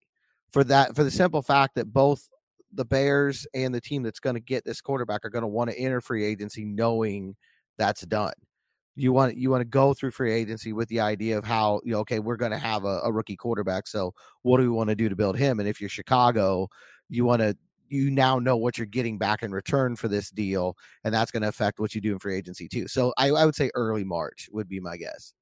for 0.50 0.64
that 0.64 0.96
for 0.96 1.04
the 1.04 1.10
simple 1.10 1.42
fact 1.42 1.74
that 1.74 1.92
both 1.92 2.28
the 2.72 2.86
Bears 2.86 3.46
and 3.54 3.74
the 3.74 3.80
team 3.80 4.02
that's 4.02 4.20
going 4.20 4.34
to 4.34 4.40
get 4.40 4.64
this 4.64 4.80
quarterback 4.80 5.24
are 5.24 5.30
going 5.30 5.42
to 5.42 5.48
want 5.48 5.70
to 5.70 5.78
enter 5.78 6.00
free 6.00 6.24
agency 6.24 6.64
knowing 6.64 7.36
that's 7.76 8.06
done. 8.06 8.32
You 8.96 9.12
want 9.12 9.36
you 9.36 9.50
want 9.50 9.60
to 9.60 9.68
go 9.68 9.92
through 9.92 10.12
free 10.12 10.32
agency 10.32 10.72
with 10.72 10.88
the 10.88 11.00
idea 11.00 11.36
of 11.36 11.44
how 11.44 11.82
you 11.84 11.92
know 11.92 12.00
okay 12.00 12.20
we're 12.20 12.36
going 12.36 12.52
to 12.52 12.58
have 12.58 12.84
a, 12.84 13.00
a 13.04 13.12
rookie 13.12 13.36
quarterback 13.36 13.86
so 13.86 14.14
what 14.42 14.56
do 14.56 14.64
we 14.64 14.70
want 14.70 14.88
to 14.88 14.96
do 14.96 15.10
to 15.10 15.14
build 15.14 15.38
him 15.38 15.60
and 15.60 15.68
if 15.68 15.78
you're 15.78 15.90
Chicago 15.90 16.68
you 17.08 17.24
want 17.24 17.40
to 17.40 17.56
you 17.90 18.10
now 18.10 18.38
know 18.38 18.56
what 18.56 18.78
you're 18.78 18.86
getting 18.86 19.18
back 19.18 19.42
in 19.42 19.52
return 19.52 19.96
for 19.96 20.08
this 20.08 20.30
deal, 20.30 20.76
and 21.04 21.14
that's 21.14 21.30
going 21.30 21.42
to 21.42 21.48
affect 21.48 21.78
what 21.78 21.94
you 21.94 22.00
do 22.00 22.12
in 22.12 22.18
free 22.18 22.36
agency 22.36 22.68
too. 22.68 22.88
So 22.88 23.12
I, 23.18 23.30
I, 23.30 23.44
would 23.44 23.54
say 23.54 23.70
early 23.74 24.04
March 24.04 24.48
would 24.52 24.68
be 24.68 24.80
my 24.80 24.96
guess. 24.96 25.32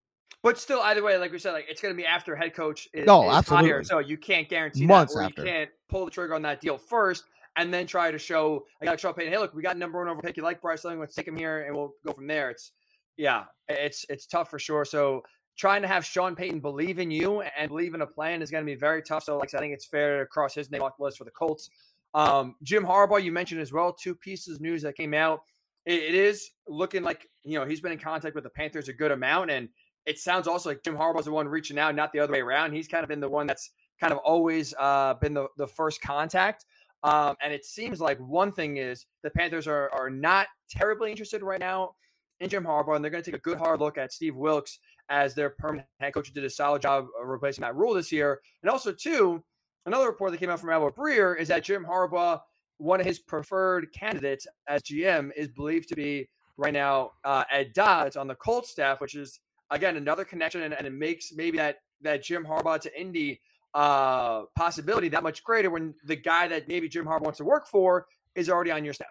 But 0.43 0.59
still, 0.59 0.81
either 0.81 1.03
way, 1.03 1.17
like 1.19 1.33
we 1.33 1.39
said, 1.39 1.53
like 1.53 1.67
it's 1.69 1.81
going 1.81 1.95
to 1.95 2.01
be 2.01 2.07
after 2.07 2.37
head 2.37 2.55
coach 2.55 2.89
is, 2.93 3.07
no, 3.07 3.29
is 3.29 3.37
absolutely. 3.37 3.71
higher, 3.71 3.85
so 3.85 3.99
you 3.99 4.17
can't 4.17 4.49
guarantee 4.49 4.87
months 4.87 5.15
that, 5.15 5.25
after. 5.25 5.43
you 5.43 5.49
can't 5.49 5.71
pull 5.89 6.05
the 6.05 6.11
trigger 6.11 6.35
on 6.35 6.43
that 6.43 6.61
deal 6.61 6.79
first. 6.79 7.25
and 7.57 7.73
then 7.73 7.87
try 7.87 8.11
to 8.11 8.19
show 8.19 8.65
I 8.81 8.85
got 8.85 9.01
show 9.01 9.13
Payton, 9.13 9.33
hey, 9.33 9.39
look, 9.39 9.55
we 9.55 9.63
got 9.63 9.77
number 9.77 9.99
one 9.99 10.09
over 10.09 10.21
pick. 10.21 10.37
You 10.37 10.43
like 10.43 10.61
Bryce 10.61 10.85
Young? 10.85 11.01
Let's 11.01 11.15
take 11.15 11.27
him 11.27 11.37
here, 11.37 11.63
and 11.63 11.75
we'll 11.75 11.95
go 12.07 12.13
from 12.13 12.27
there. 12.27 12.51
It's 12.51 12.73
yeah, 13.17 13.45
it's 13.69 14.05
it's 14.09 14.27
tough 14.27 14.51
for 14.51 14.59
sure. 14.59 14.85
So 14.85 15.23
trying 15.57 15.83
to 15.83 15.89
have 15.89 16.05
Sean 16.05 16.37
Payton 16.37 16.61
believe 16.61 16.99
in 16.99 17.11
you 17.11 17.41
and 17.41 17.69
believe 17.69 17.95
in 17.95 18.03
a 18.03 18.07
plan 18.07 18.43
is 18.43 18.51
going 18.51 18.65
to 18.65 18.71
be 18.71 18.79
very 18.79 19.03
tough. 19.03 19.25
So 19.25 19.39
like 19.39 19.55
I 19.55 19.59
think 19.59 19.73
it's 19.73 19.87
fair 19.87 20.21
to 20.21 20.27
cross 20.27 20.55
his 20.55 20.71
name 20.71 20.83
off 20.83 20.97
the 20.99 21.05
list 21.05 21.19
for 21.19 21.25
the 21.25 21.31
Colts. 21.31 21.71
Um, 22.17 22.57
Jim 22.63 22.85
Harbaugh, 22.85 23.23
you 23.23 23.31
mentioned 23.31 23.61
as 23.61 23.73
well, 23.73 23.93
two 23.93 24.15
pieces 24.15 24.57
of 24.57 24.61
news 24.61 24.83
that 24.83 24.97
came 24.97 25.15
out. 25.15 25.43
it, 25.85 26.03
it 26.03 26.15
is 26.15 26.51
looking 26.67 27.03
like 27.03 27.29
you 27.45 27.59
know 27.59 27.67
he's 27.67 27.81
been 27.81 27.93
in 27.93 27.99
contact 27.99 28.35
with 28.35 28.45
the 28.45 28.51
Panthers 28.51 28.89
a 28.89 28.93
good 28.93 29.13
amount, 29.13 29.51
and 29.51 29.69
it 30.07 30.19
sounds 30.19 30.49
also 30.49 30.71
like 30.71 30.83
Jim 30.83 30.97
Harbaugh's 30.97 31.27
the 31.27 31.33
one 31.33 31.47
reaching 31.47 31.79
out, 31.79 31.95
not 31.95 32.13
the 32.13 32.21
other 32.21 32.33
way 32.33 32.41
around. 32.41 32.73
He's 32.73 32.89
kind 32.89 33.03
of 33.03 33.09
been 33.09 33.21
the 33.21 33.29
one 33.29 33.47
that's 33.47 33.71
kind 34.01 34.13
of 34.13 34.19
always 34.21 34.73
uh, 34.79 35.15
been 35.15 35.35
the, 35.35 35.49
the 35.57 35.67
first 35.67 36.01
contact. 36.01 36.65
Um, 37.03 37.37
and 37.43 37.53
it 37.53 37.65
seems 37.65 38.01
like 38.01 38.19
one 38.19 38.53
thing 38.53 38.79
is 38.79 39.07
the 39.23 39.31
Panthers 39.31 39.67
are, 39.67 39.91
are 39.93 40.11
not 40.11 40.47
terribly 40.71 41.11
interested 41.11 41.43
right 41.43 41.61
now 41.61 41.95
in 42.41 42.49
Jim 42.49 42.65
Harbaugh, 42.65 42.97
and 42.97 43.05
they're 43.05 43.11
going 43.11 43.23
to 43.23 43.31
take 43.31 43.39
a 43.39 43.43
good 43.43 43.59
hard 43.59 43.81
look 43.81 43.99
at 43.99 44.13
Steve 44.13 44.37
Wilks 44.37 44.79
as 45.09 45.35
their 45.35 45.51
permanent 45.51 45.87
head 46.01 46.15
coach, 46.15 46.33
did 46.33 46.45
a 46.45 46.51
solid 46.51 46.83
job 46.83 47.07
replacing 47.25 47.63
Matt 47.63 47.77
Rhule 47.77 47.95
this 47.95 48.11
year. 48.13 48.41
And 48.63 48.71
also, 48.71 48.93
too, 48.93 49.43
another 49.87 50.07
report 50.07 50.33
that 50.33 50.39
came 50.39 50.51
out 50.51 50.61
from 50.61 50.71
Albert 50.71 50.97
Breer 50.97 51.39
is 51.39 51.49
that 51.49 51.65
Jim 51.65 51.87
Harbaugh, 51.89 52.41
one 52.79 53.01
of 53.01 53.07
his 53.07 53.19
preferred 53.19 53.89
candidates 53.93 54.47
as 54.69 54.83
GM, 54.83 55.31
is 55.37 55.49
believed 55.49 55.89
to 55.89 55.97
be 55.97 56.29
right 56.59 56.73
now 56.73 57.13
uh, 57.25 57.45
Ed 57.51 57.73
Dodds 57.73 58.17
on 58.17 58.27
the 58.27 58.35
Colts 58.35 58.71
staff, 58.71 59.01
which 59.01 59.15
is 59.15 59.41
again 59.71 59.97
another 59.97 60.25
connection, 60.25 60.63
and, 60.63 60.75
and 60.75 60.87
it 60.87 60.93
makes 60.93 61.33
maybe 61.33 61.57
that 61.59 61.79
that 62.03 62.23
Jim 62.23 62.45
Harbaugh 62.45 62.81
to 62.81 63.01
Indy 63.01 63.41
uh, 63.75 64.43
possibility 64.57 65.09
that 65.09 65.23
much 65.23 65.43
greater 65.45 65.71
when 65.71 65.95
the 66.05 66.17
guy 66.17 66.49
that 66.49 66.69
maybe 66.69 66.89
Jim 66.89 67.07
Harbaugh 67.07 67.23
wants 67.23 67.39
to 67.39 67.45
work 67.45 67.67
for 67.67 68.07
is 68.35 68.51
already 68.51 68.71
on 68.71 68.85
your 68.85 68.95
staff. 68.95 69.09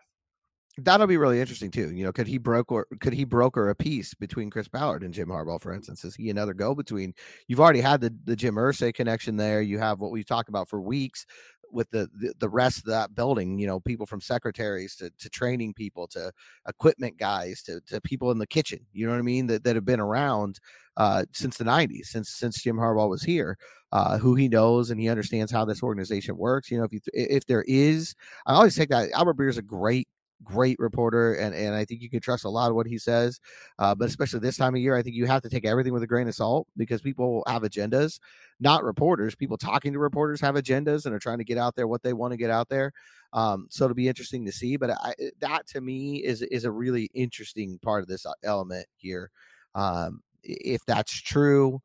That'll 0.77 1.07
be 1.07 1.15
really 1.15 1.39
interesting 1.39 1.71
too. 1.71 1.93
You 1.93 2.03
know, 2.03 2.11
could 2.11 2.27
he 2.27 2.37
broker 2.37 2.85
could 2.99 3.13
he 3.13 3.23
broker 3.23 3.69
a 3.69 3.75
peace 3.75 4.13
between 4.13 4.49
Chris 4.49 4.67
Ballard 4.67 5.03
and 5.03 5.13
Jim 5.13 5.29
Harbaugh, 5.29 5.61
for 5.61 5.73
instance? 5.73 6.03
Is 6.03 6.15
he 6.15 6.29
another 6.29 6.53
go 6.53 6.75
between? 6.75 7.13
You've 7.47 7.61
already 7.61 7.79
had 7.79 8.01
the 8.01 8.13
the 8.25 8.35
Jim 8.35 8.55
Irsay 8.55 8.93
connection 8.93 9.37
there. 9.37 9.61
You 9.61 9.79
have 9.79 10.01
what 10.01 10.11
we've 10.11 10.25
talked 10.25 10.49
about 10.49 10.67
for 10.67 10.81
weeks 10.81 11.25
with 11.71 11.89
the, 11.91 12.09
the, 12.15 12.33
the 12.39 12.49
rest 12.49 12.79
of 12.79 12.85
that 12.85 13.15
building. 13.15 13.57
You 13.57 13.67
know, 13.67 13.79
people 13.79 14.05
from 14.05 14.19
secretaries 14.19 14.97
to 14.97 15.09
to 15.17 15.29
training 15.29 15.75
people 15.75 16.07
to 16.09 16.33
equipment 16.67 17.17
guys 17.17 17.61
to 17.63 17.79
to 17.87 18.01
people 18.01 18.31
in 18.31 18.37
the 18.37 18.47
kitchen. 18.47 18.79
You 18.91 19.05
know 19.05 19.13
what 19.13 19.19
I 19.19 19.23
mean? 19.23 19.47
That 19.47 19.63
that 19.63 19.75
have 19.75 19.85
been 19.85 20.01
around 20.01 20.59
uh, 20.97 21.23
since 21.31 21.55
the 21.55 21.63
'90s, 21.63 22.07
since 22.07 22.31
since 22.31 22.61
Jim 22.61 22.75
Harbaugh 22.75 23.09
was 23.09 23.23
here. 23.23 23.57
Uh, 23.91 24.17
who 24.17 24.35
he 24.35 24.49
knows 24.49 24.89
and 24.89 24.99
he 24.99 25.07
understands 25.07 25.49
how 25.49 25.63
this 25.63 25.81
organization 25.81 26.35
works. 26.35 26.69
You 26.69 26.79
know, 26.79 26.83
if 26.83 26.91
you 26.91 26.99
if 27.13 27.45
there 27.45 27.63
is, 27.65 28.13
I 28.45 28.53
always 28.53 28.75
take 28.75 28.89
that 28.89 29.09
Albert 29.11 29.37
Breer 29.37 29.49
is 29.49 29.57
a 29.57 29.61
great 29.61 30.09
great 30.43 30.77
reporter, 30.79 31.33
and 31.33 31.55
and 31.55 31.75
I 31.75 31.85
think 31.85 32.01
you 32.01 32.09
can 32.09 32.19
trust 32.19 32.45
a 32.45 32.49
lot 32.49 32.69
of 32.69 32.75
what 32.75 32.87
he 32.87 32.97
says. 32.97 33.39
Uh, 33.79 33.95
but 33.95 34.07
especially 34.07 34.39
this 34.39 34.57
time 34.57 34.75
of 34.75 34.81
year, 34.81 34.95
I 34.95 35.01
think 35.01 35.15
you 35.15 35.25
have 35.25 35.41
to 35.43 35.49
take 35.49 35.65
everything 35.65 35.93
with 35.93 36.03
a 36.03 36.07
grain 36.07 36.27
of 36.27 36.35
salt 36.35 36.67
because 36.77 37.01
people 37.01 37.43
have 37.47 37.63
agendas, 37.63 38.19
not 38.59 38.83
reporters. 38.83 39.35
People 39.35 39.57
talking 39.57 39.93
to 39.93 39.99
reporters 39.99 40.41
have 40.41 40.55
agendas 40.55 41.05
and 41.05 41.15
are 41.15 41.19
trying 41.19 41.39
to 41.39 41.43
get 41.43 41.57
out 41.57 41.75
there 41.75 41.87
what 41.87 42.03
they 42.03 42.13
want 42.13 42.31
to 42.31 42.37
get 42.37 42.49
out 42.49 42.69
there. 42.69 42.91
Um, 43.33 43.67
so 43.69 43.85
it'll 43.85 43.95
be 43.95 44.07
interesting 44.07 44.45
to 44.45 44.51
see. 44.51 44.77
But 44.77 44.91
I, 44.91 45.13
that 45.39 45.67
to 45.67 45.81
me 45.81 46.17
is 46.17 46.41
is 46.41 46.65
a 46.65 46.71
really 46.71 47.09
interesting 47.13 47.79
part 47.79 48.01
of 48.01 48.07
this 48.07 48.25
element 48.43 48.87
here. 48.95 49.31
Um, 49.73 50.21
if 50.43 50.85
that's 50.85 51.11
true. 51.11 51.81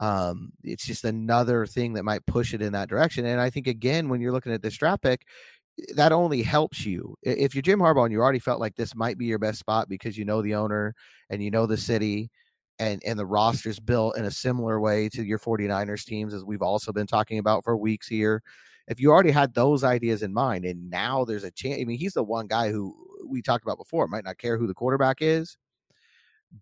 Um, 0.00 0.52
it's 0.64 0.86
just 0.86 1.04
another 1.04 1.66
thing 1.66 1.92
that 1.92 2.04
might 2.04 2.26
push 2.26 2.52
it 2.52 2.62
in 2.62 2.72
that 2.72 2.88
direction. 2.88 3.26
And 3.26 3.40
I 3.40 3.50
think 3.50 3.66
again, 3.66 4.08
when 4.08 4.20
you're 4.20 4.32
looking 4.32 4.52
at 4.52 4.62
this 4.62 4.76
draft 4.76 5.02
pick, 5.02 5.26
that 5.94 6.12
only 6.12 6.42
helps 6.42 6.86
you. 6.86 7.16
If 7.22 7.54
you're 7.54 7.62
Jim 7.62 7.80
Harbaugh 7.80 8.04
and 8.04 8.12
you 8.12 8.20
already 8.20 8.38
felt 8.38 8.60
like 8.60 8.76
this 8.76 8.94
might 8.94 9.18
be 9.18 9.26
your 9.26 9.38
best 9.38 9.58
spot 9.58 9.88
because 9.88 10.16
you 10.16 10.24
know 10.24 10.42
the 10.42 10.54
owner 10.54 10.94
and 11.30 11.42
you 11.42 11.50
know 11.50 11.66
the 11.66 11.76
city 11.76 12.30
and 12.78 13.02
and 13.04 13.18
the 13.18 13.26
roster's 13.26 13.80
built 13.80 14.16
in 14.16 14.24
a 14.24 14.30
similar 14.30 14.80
way 14.80 15.08
to 15.08 15.24
your 15.24 15.38
49ers 15.38 16.04
teams 16.04 16.34
as 16.34 16.44
we've 16.44 16.62
also 16.62 16.92
been 16.92 17.06
talking 17.06 17.38
about 17.38 17.64
for 17.64 17.76
weeks 17.76 18.06
here. 18.06 18.42
If 18.86 19.00
you 19.00 19.10
already 19.10 19.30
had 19.30 19.54
those 19.54 19.82
ideas 19.82 20.22
in 20.22 20.32
mind 20.32 20.64
and 20.64 20.90
now 20.90 21.24
there's 21.24 21.44
a 21.44 21.50
chance, 21.50 21.80
I 21.80 21.84
mean, 21.84 21.98
he's 21.98 22.12
the 22.12 22.22
one 22.22 22.46
guy 22.46 22.70
who 22.70 22.94
we 23.26 23.42
talked 23.42 23.64
about 23.64 23.78
before 23.78 24.06
might 24.08 24.24
not 24.24 24.38
care 24.38 24.58
who 24.58 24.66
the 24.66 24.74
quarterback 24.74 25.18
is, 25.20 25.56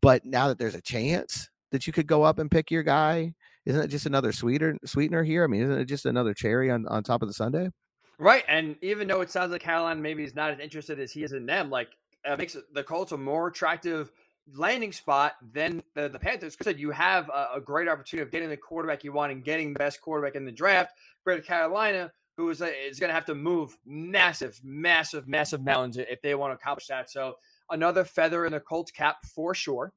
but 0.01 0.25
now 0.25 0.49
that 0.49 0.59
there's 0.59 0.75
a 0.77 0.81
chance 0.81 1.51
that 1.73 1.87
you 1.87 1.93
could 1.93 2.07
go 2.07 2.23
up 2.23 2.39
and 2.39 2.51
pick 2.51 2.71
your 2.71 2.83
guy, 2.83 3.35
isn't 3.67 3.83
it 3.83 3.89
just 3.89 4.07
another 4.07 4.33
sweeter 4.33 4.77
sweetener 4.85 5.25
here? 5.25 5.45
I 5.45 5.47
mean, 5.49 5.63
isn't 5.63 5.79
it 5.79 5.85
just 5.87 6.07
another 6.07 6.35
cherry 6.35 6.71
on, 6.71 6.87
on 6.89 7.03
top 7.03 7.23
of 7.23 7.29
the 7.29 7.35
sundae? 7.35 7.71
Right, 8.19 8.45
and 8.49 8.77
even 8.83 9.09
though 9.09 9.21
it 9.21 9.31
sounds 9.31 9.53
like 9.53 9.63
Carolina 9.63 10.01
maybe 10.01 10.23
is 10.23 10.35
not 10.35 10.51
as 10.51 10.61
interested 10.61 11.01
as 11.01 11.13
he 11.13 11.25
is 11.25 11.33
in 11.33 11.47
them, 11.47 11.71
like 11.71 11.89
uh, 12.29 12.35
it 12.35 12.39
makes 12.39 12.57
the 12.73 12.83
Colts 12.83 13.13
a 13.13 13.17
more 13.17 13.49
attractive 13.49 14.13
landing 14.55 14.93
spot 14.93 15.35
than 15.53 15.83
the, 15.95 16.09
the 16.09 16.19
Panthers. 16.19 16.57
Because 16.57 16.79
you 16.79 16.91
have 16.91 17.29
a, 17.29 17.49
a, 17.57 17.61
great 17.61 17.89
opportunity 17.89 18.23
of 18.23 18.31
getting 18.31 18.49
the 18.49 18.57
quarterback 18.57 19.05
you 19.05 19.13
want 19.13 19.33
and 19.33 19.45
getting 19.45 19.73
the 19.73 19.79
best 19.79 20.01
quarterback 20.01 20.35
in 20.35 20.45
the 20.45 20.53
draft. 20.53 20.95
Greater 21.25 21.43
Carolina, 21.43 22.13
who 22.37 22.51
is, 22.51 22.61
uh, 22.61 22.67
is 22.67 22.99
going 22.99 23.09
to 23.09 23.15
have 23.15 23.25
to 23.27 23.35
move 23.35 23.77
massive, 23.87 24.61
massive, 24.65 25.29
massive 25.29 25.63
mountains 25.63 25.97
if 25.97 26.21
they 26.23 26.35
want 26.35 26.51
to 26.51 26.55
accomplish 26.55 26.89
that. 26.89 27.11
So 27.11 27.37
another 27.71 28.05
feather 28.05 28.47
in 28.47 28.53
the 28.53 28.61
Colts 28.61 28.91
cap 28.91 29.25
for 29.25 29.55
sure. 29.55 29.93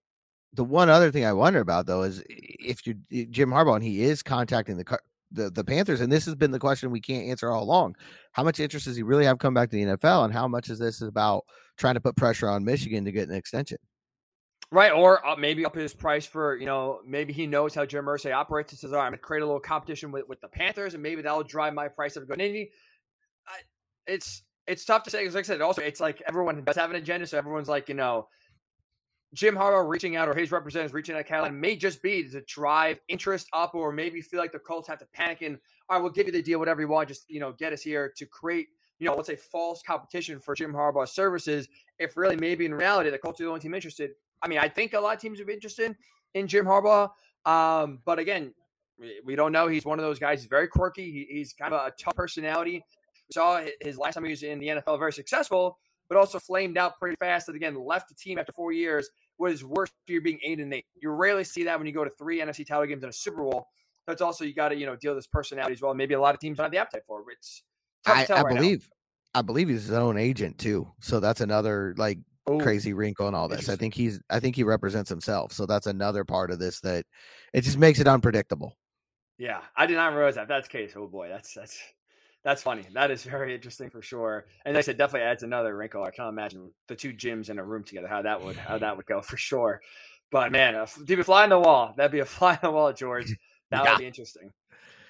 The 0.53 0.63
one 0.63 0.89
other 0.89 1.11
thing 1.11 1.25
I 1.25 1.33
wonder 1.33 1.59
about 1.59 1.85
though 1.85 2.03
is 2.03 2.23
if 2.29 2.87
you're 2.87 2.95
Jim 3.25 3.49
Harbaugh 3.49 3.75
and 3.75 3.83
he 3.83 4.03
is 4.03 4.23
contacting 4.23 4.77
the 4.77 4.85
the, 5.31 5.49
the 5.49 5.63
Panthers, 5.63 6.01
and 6.01 6.11
this 6.11 6.25
has 6.25 6.35
been 6.35 6.51
the 6.51 6.59
question 6.59 6.91
we 6.91 7.01
can't 7.01 7.27
answer 7.27 7.49
all 7.51 7.63
along. 7.63 7.95
How 8.31 8.43
much 8.43 8.59
interest 8.59 8.85
does 8.85 8.95
he 8.95 9.03
really 9.03 9.25
have 9.25 9.39
come 9.39 9.53
back 9.53 9.69
to 9.69 9.75
the 9.75 9.83
NFL, 9.83 10.25
and 10.25 10.33
how 10.33 10.47
much 10.47 10.69
is 10.69 10.79
this 10.79 11.01
about 11.01 11.45
trying 11.77 11.95
to 11.95 12.01
put 12.01 12.15
pressure 12.15 12.49
on 12.49 12.63
Michigan 12.63 13.05
to 13.05 13.11
get 13.11 13.29
an 13.29 13.35
extension? 13.35 13.77
Right, 14.71 14.91
or 14.91 15.25
uh, 15.25 15.35
maybe 15.35 15.65
up 15.65 15.75
his 15.75 15.93
price 15.93 16.25
for 16.25 16.57
you 16.57 16.65
know 16.65 16.99
maybe 17.05 17.33
he 17.33 17.47
knows 17.47 17.75
how 17.75 17.85
Jim 17.85 18.05
Irsay 18.05 18.33
operates 18.33 18.71
and 18.71 18.79
says, 18.79 18.93
"All 18.93 18.99
right, 18.99 19.05
I'm 19.05 19.11
gonna 19.11 19.19
create 19.19 19.41
a 19.41 19.45
little 19.45 19.59
competition 19.59 20.11
with, 20.11 20.27
with 20.27 20.41
the 20.41 20.47
Panthers, 20.47 20.93
and 20.93 21.03
maybe 21.03 21.21
that'll 21.21 21.43
drive 21.43 21.73
my 21.73 21.87
price 21.87 22.17
up." 22.17 22.27
Good, 22.27 22.67
it's 24.07 24.43
it's 24.67 24.85
tough 24.85 25.03
to 25.03 25.09
say 25.09 25.19
because, 25.19 25.35
like 25.35 25.45
I 25.45 25.47
said, 25.47 25.61
also 25.61 25.81
it's 25.81 25.99
like 25.99 26.21
everyone 26.27 26.63
does 26.63 26.75
have 26.75 26.89
an 26.89 26.95
agenda, 26.95 27.27
so 27.27 27.37
everyone's 27.37 27.69
like, 27.69 27.89
you 27.89 27.95
know, 27.95 28.27
Jim 29.35 29.53
Harbaugh 29.53 29.87
reaching 29.87 30.15
out 30.15 30.29
or 30.29 30.33
his 30.33 30.49
representatives 30.51 30.93
reaching 30.93 31.13
out 31.13 31.25
Carolina 31.25 31.53
may 31.53 31.75
just 31.75 32.01
be 32.01 32.27
to 32.29 32.41
drive 32.41 32.99
interest 33.09 33.49
up 33.51 33.75
or 33.75 33.91
maybe 33.91 34.21
feel 34.21 34.39
like 34.39 34.53
the 34.53 34.59
Colts 34.59 34.87
have 34.87 34.97
to 34.99 35.05
panic 35.13 35.41
and 35.41 35.59
all 35.89 35.97
right, 35.97 36.01
we'll 36.01 36.11
give 36.11 36.25
you 36.25 36.31
the 36.31 36.41
deal, 36.41 36.57
whatever 36.57 36.81
you 36.81 36.87
want, 36.87 37.09
just 37.09 37.29
you 37.29 37.41
know, 37.41 37.51
get 37.51 37.73
us 37.73 37.81
here 37.81 38.11
to 38.15 38.25
create, 38.25 38.69
you 38.97 39.05
know, 39.05 39.13
let's 39.13 39.27
say 39.27 39.35
false 39.35 39.83
competition 39.83 40.39
for 40.39 40.55
Jim 40.55 40.71
Harbaugh's 40.71 41.11
services. 41.11 41.67
If 41.99 42.15
really 42.15 42.37
maybe 42.37 42.65
in 42.65 42.73
reality 42.73 43.09
the 43.09 43.17
Colts 43.17 43.41
are 43.41 43.43
the 43.43 43.49
only 43.49 43.59
team 43.59 43.73
interested. 43.73 44.11
I 44.41 44.47
mean, 44.47 44.57
I 44.57 44.69
think 44.69 44.93
a 44.93 44.99
lot 44.99 45.15
of 45.15 45.21
teams 45.21 45.37
would 45.39 45.47
be 45.47 45.53
interested 45.53 45.95
in 46.33 46.47
Jim 46.47 46.65
Harbaugh. 46.65 47.09
Um, 47.45 47.99
but 48.05 48.19
again, 48.19 48.53
we 49.25 49.35
don't 49.35 49.51
know. 49.51 49.67
He's 49.67 49.85
one 49.85 49.99
of 49.99 50.05
those 50.05 50.17
guys. 50.17 50.39
He's 50.39 50.49
very 50.49 50.69
quirky. 50.69 51.11
He, 51.11 51.27
he's 51.29 51.51
kind 51.51 51.73
of 51.73 51.87
a 51.87 51.91
tough 51.91 52.15
personality. 52.15 52.83
We 53.27 53.33
saw 53.33 53.61
his 53.81 53.97
last 53.97 54.13
time 54.13 54.23
he 54.23 54.31
was 54.31 54.43
in 54.43 54.59
the 54.59 54.67
NFL 54.67 54.97
very 54.97 55.11
successful, 55.11 55.77
but 56.07 56.17
also 56.17 56.39
flamed 56.39 56.77
out 56.77 56.97
pretty 56.97 57.17
fast. 57.17 57.49
And 57.49 57.57
again, 57.57 57.75
left 57.75 58.07
the 58.07 58.15
team 58.15 58.39
after 58.39 58.53
four 58.53 58.71
years 58.71 59.09
was 59.37 59.63
worse 59.63 59.91
you're 60.07 60.21
being 60.21 60.39
eight 60.43 60.59
and 60.59 60.73
eight. 60.73 60.85
You 61.01 61.09
rarely 61.09 61.43
see 61.43 61.63
that 61.63 61.77
when 61.77 61.87
you 61.87 61.93
go 61.93 62.03
to 62.03 62.09
three 62.09 62.39
NFC 62.39 62.65
title 62.65 62.85
games 62.85 63.03
in 63.03 63.09
a 63.09 63.13
Super 63.13 63.43
Bowl. 63.43 63.67
That's 64.07 64.21
also 64.21 64.45
you 64.45 64.53
got 64.53 64.69
to 64.69 64.75
you 64.75 64.85
know 64.85 64.95
deal 64.95 65.13
with 65.13 65.19
this 65.19 65.27
personality 65.27 65.73
as 65.73 65.81
well. 65.81 65.93
Maybe 65.93 66.13
a 66.13 66.19
lot 66.19 66.35
of 66.35 66.39
teams 66.39 66.57
don't 66.57 66.65
have 66.65 66.71
the 66.71 66.77
appetite 66.77 67.03
for 67.07 67.21
it. 67.21 67.37
It's 67.37 67.63
I, 68.05 68.25
I 68.29 68.41
right 68.41 68.55
believe 68.55 68.89
now. 69.33 69.39
I 69.39 69.41
believe 69.41 69.69
he's 69.69 69.87
his 69.87 69.91
own 69.91 70.17
agent 70.17 70.57
too. 70.57 70.87
So 71.01 71.19
that's 71.19 71.41
another 71.41 71.93
like 71.97 72.19
Ooh, 72.49 72.59
crazy 72.59 72.93
wrinkle 72.93 73.27
and 73.27 73.35
all 73.35 73.47
this. 73.47 73.69
I 73.69 73.75
think 73.75 73.93
he's 73.93 74.21
I 74.29 74.39
think 74.39 74.55
he 74.55 74.63
represents 74.63 75.09
himself. 75.09 75.51
So 75.51 75.65
that's 75.65 75.87
another 75.87 76.23
part 76.23 76.51
of 76.51 76.59
this 76.59 76.79
that 76.81 77.05
it 77.53 77.61
just 77.61 77.77
makes 77.77 77.99
it 77.99 78.07
unpredictable. 78.07 78.77
Yeah, 79.37 79.61
I 79.75 79.85
did 79.85 79.95
not 79.95 80.13
realize 80.13 80.35
that. 80.35 80.47
That's 80.47 80.67
the 80.67 80.71
case. 80.71 80.93
Oh 80.95 81.07
boy, 81.07 81.27
that's 81.27 81.53
that's 81.53 81.77
that's 82.45 82.61
funny. 82.61 82.85
That 82.93 83.09
is 83.09 83.23
very 83.23 83.55
interesting 83.55 83.89
for 83.89 84.03
sure. 84.03 84.45
And 84.65 84.75
like 84.75 84.83
I 84.83 84.85
said, 84.85 84.99
definitely 84.99 85.27
adds 85.27 85.41
another 85.41 85.75
wrinkle. 85.75 86.03
I 86.03 86.11
can't 86.11 86.29
imagine 86.29 86.71
the 86.87 86.95
two 86.95 87.11
Jims 87.11 87.49
in 87.49 87.57
a 87.57 87.63
room 87.63 87.83
together, 87.83 88.07
how 88.07 88.21
that 88.21 88.39
would 88.41 88.55
how 88.55 88.77
that 88.77 88.95
would 88.95 89.07
go 89.07 89.21
for 89.23 89.35
sure. 89.35 89.81
But 90.31 90.51
man, 90.51 90.75
if 90.75 90.95
be 91.05 91.15
a 91.15 91.23
fly 91.23 91.43
on 91.43 91.49
the 91.49 91.59
wall. 91.59 91.95
That'd 91.97 92.11
be 92.11 92.19
a 92.19 92.25
fly 92.25 92.53
on 92.53 92.59
the 92.61 92.71
wall, 92.71 92.93
George. 92.93 93.35
That 93.71 93.83
yeah. 93.83 93.91
would 93.93 93.99
be 93.99 94.05
interesting. 94.05 94.51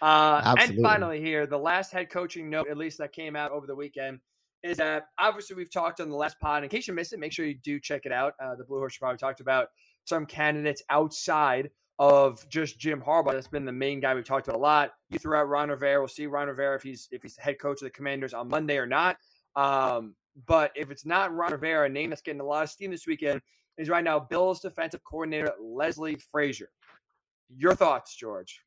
Uh, 0.02 0.56
and 0.58 0.80
finally, 0.82 1.20
here, 1.20 1.46
the 1.46 1.60
last 1.60 1.92
head 1.92 2.10
coaching 2.10 2.50
note, 2.50 2.70
at 2.70 2.78
least 2.78 2.98
that 3.00 3.12
came 3.12 3.36
out 3.36 3.52
over 3.52 3.68
the 3.68 3.76
weekend, 3.76 4.22
is 4.64 4.78
that 4.78 5.08
obviously 5.20 5.58
we've 5.58 5.70
talked 5.70 6.00
on 6.00 6.10
the 6.10 6.16
last 6.16 6.40
pod. 6.40 6.64
In 6.64 6.70
case 6.70 6.88
you 6.88 6.94
missed 6.94 7.12
it, 7.12 7.20
make 7.20 7.34
sure 7.34 7.46
you 7.46 7.58
do 7.62 7.82
check 7.82 8.06
it 8.06 8.14
out. 8.14 8.34
Uh, 8.42 8.56
the 8.56 8.64
Blue 8.64 8.78
Horse 8.78 8.98
probably 8.98 9.18
talked 9.18 9.42
about 9.42 9.68
some 10.06 10.26
candidates 10.26 10.82
outside 10.90 11.70
of 11.98 12.48
just 12.50 12.80
Jim 12.80 13.02
Harbaugh. 13.02 13.32
That's 13.32 13.48
been 13.48 13.66
the 13.66 13.72
main 13.72 14.00
guy 14.00 14.14
we've 14.16 14.26
talked 14.26 14.48
about 14.48 14.58
a 14.58 14.62
lot. 14.62 14.92
You 15.10 15.20
threw 15.20 15.38
out 15.38 15.48
Ron 15.48 15.70
Rivera. 15.70 16.00
We'll 16.00 16.08
see 16.08 16.26
Ron 16.26 16.48
Rivera 16.48 16.76
if 16.76 16.84
he's 16.84 17.08
if 17.12 17.24
he's 17.24 17.36
the 17.36 17.42
head 17.42 17.60
coach 17.60 17.82
of 17.82 17.86
the 17.86 17.92
Commanders 17.92 18.34
on 18.34 18.50
Monday 18.50 18.78
or 18.78 18.86
not. 18.86 19.18
Um, 19.56 20.16
but 20.48 20.72
if 20.76 20.92
it's 20.92 21.06
not 21.06 21.34
Ron 21.34 21.52
Rivera, 21.52 21.86
a 21.86 21.90
name 21.90 22.10
that's 22.10 22.22
getting 22.22 22.42
a 22.42 22.46
lot 22.46 22.64
of 22.64 22.70
steam 22.70 22.92
this 22.92 23.08
weekend 23.08 23.42
is 23.78 23.90
right 23.90 24.04
now 24.04 24.20
Bills 24.20 24.60
defensive 24.60 25.04
coordinator 25.04 25.54
Leslie 25.62 26.16
Frazier. 26.16 26.70
Your 27.56 27.76
thoughts, 27.76 28.16
George? 28.16 28.65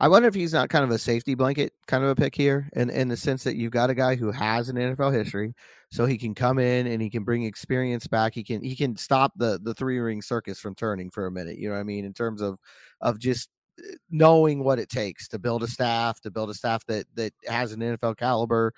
I 0.00 0.08
wonder 0.08 0.28
if 0.28 0.34
he's 0.34 0.52
not 0.52 0.68
kind 0.68 0.84
of 0.84 0.90
a 0.90 0.98
safety 0.98 1.34
blanket 1.34 1.72
kind 1.86 2.04
of 2.04 2.10
a 2.10 2.14
pick 2.14 2.34
here, 2.34 2.68
in 2.74 2.90
in 2.90 3.08
the 3.08 3.16
sense 3.16 3.44
that 3.44 3.56
you've 3.56 3.72
got 3.72 3.90
a 3.90 3.94
guy 3.94 4.14
who 4.16 4.30
has 4.30 4.68
an 4.68 4.76
NFL 4.76 5.12
history, 5.12 5.54
so 5.90 6.06
he 6.06 6.18
can 6.18 6.34
come 6.34 6.58
in 6.58 6.86
and 6.86 7.00
he 7.00 7.10
can 7.10 7.24
bring 7.24 7.44
experience 7.44 8.06
back. 8.06 8.34
He 8.34 8.42
can 8.42 8.62
he 8.62 8.76
can 8.76 8.96
stop 8.96 9.32
the 9.36 9.60
the 9.62 9.74
three 9.74 9.98
ring 9.98 10.22
circus 10.22 10.58
from 10.58 10.74
turning 10.74 11.10
for 11.10 11.26
a 11.26 11.30
minute. 11.30 11.58
You 11.58 11.68
know 11.68 11.74
what 11.74 11.80
I 11.80 11.84
mean? 11.84 12.04
In 12.04 12.12
terms 12.12 12.40
of 12.42 12.58
of 13.00 13.18
just 13.18 13.48
eh, 13.78 13.94
knowing 14.10 14.64
what 14.64 14.78
it 14.78 14.88
takes 14.88 15.28
to 15.28 15.38
build 15.38 15.62
a 15.62 15.68
staff, 15.68 16.20
to 16.22 16.30
build 16.30 16.50
a 16.50 16.54
staff 16.54 16.84
that 16.86 17.06
that 17.14 17.32
has 17.46 17.72
an 17.72 17.80
NFL 17.80 18.16
caliber 18.16 18.72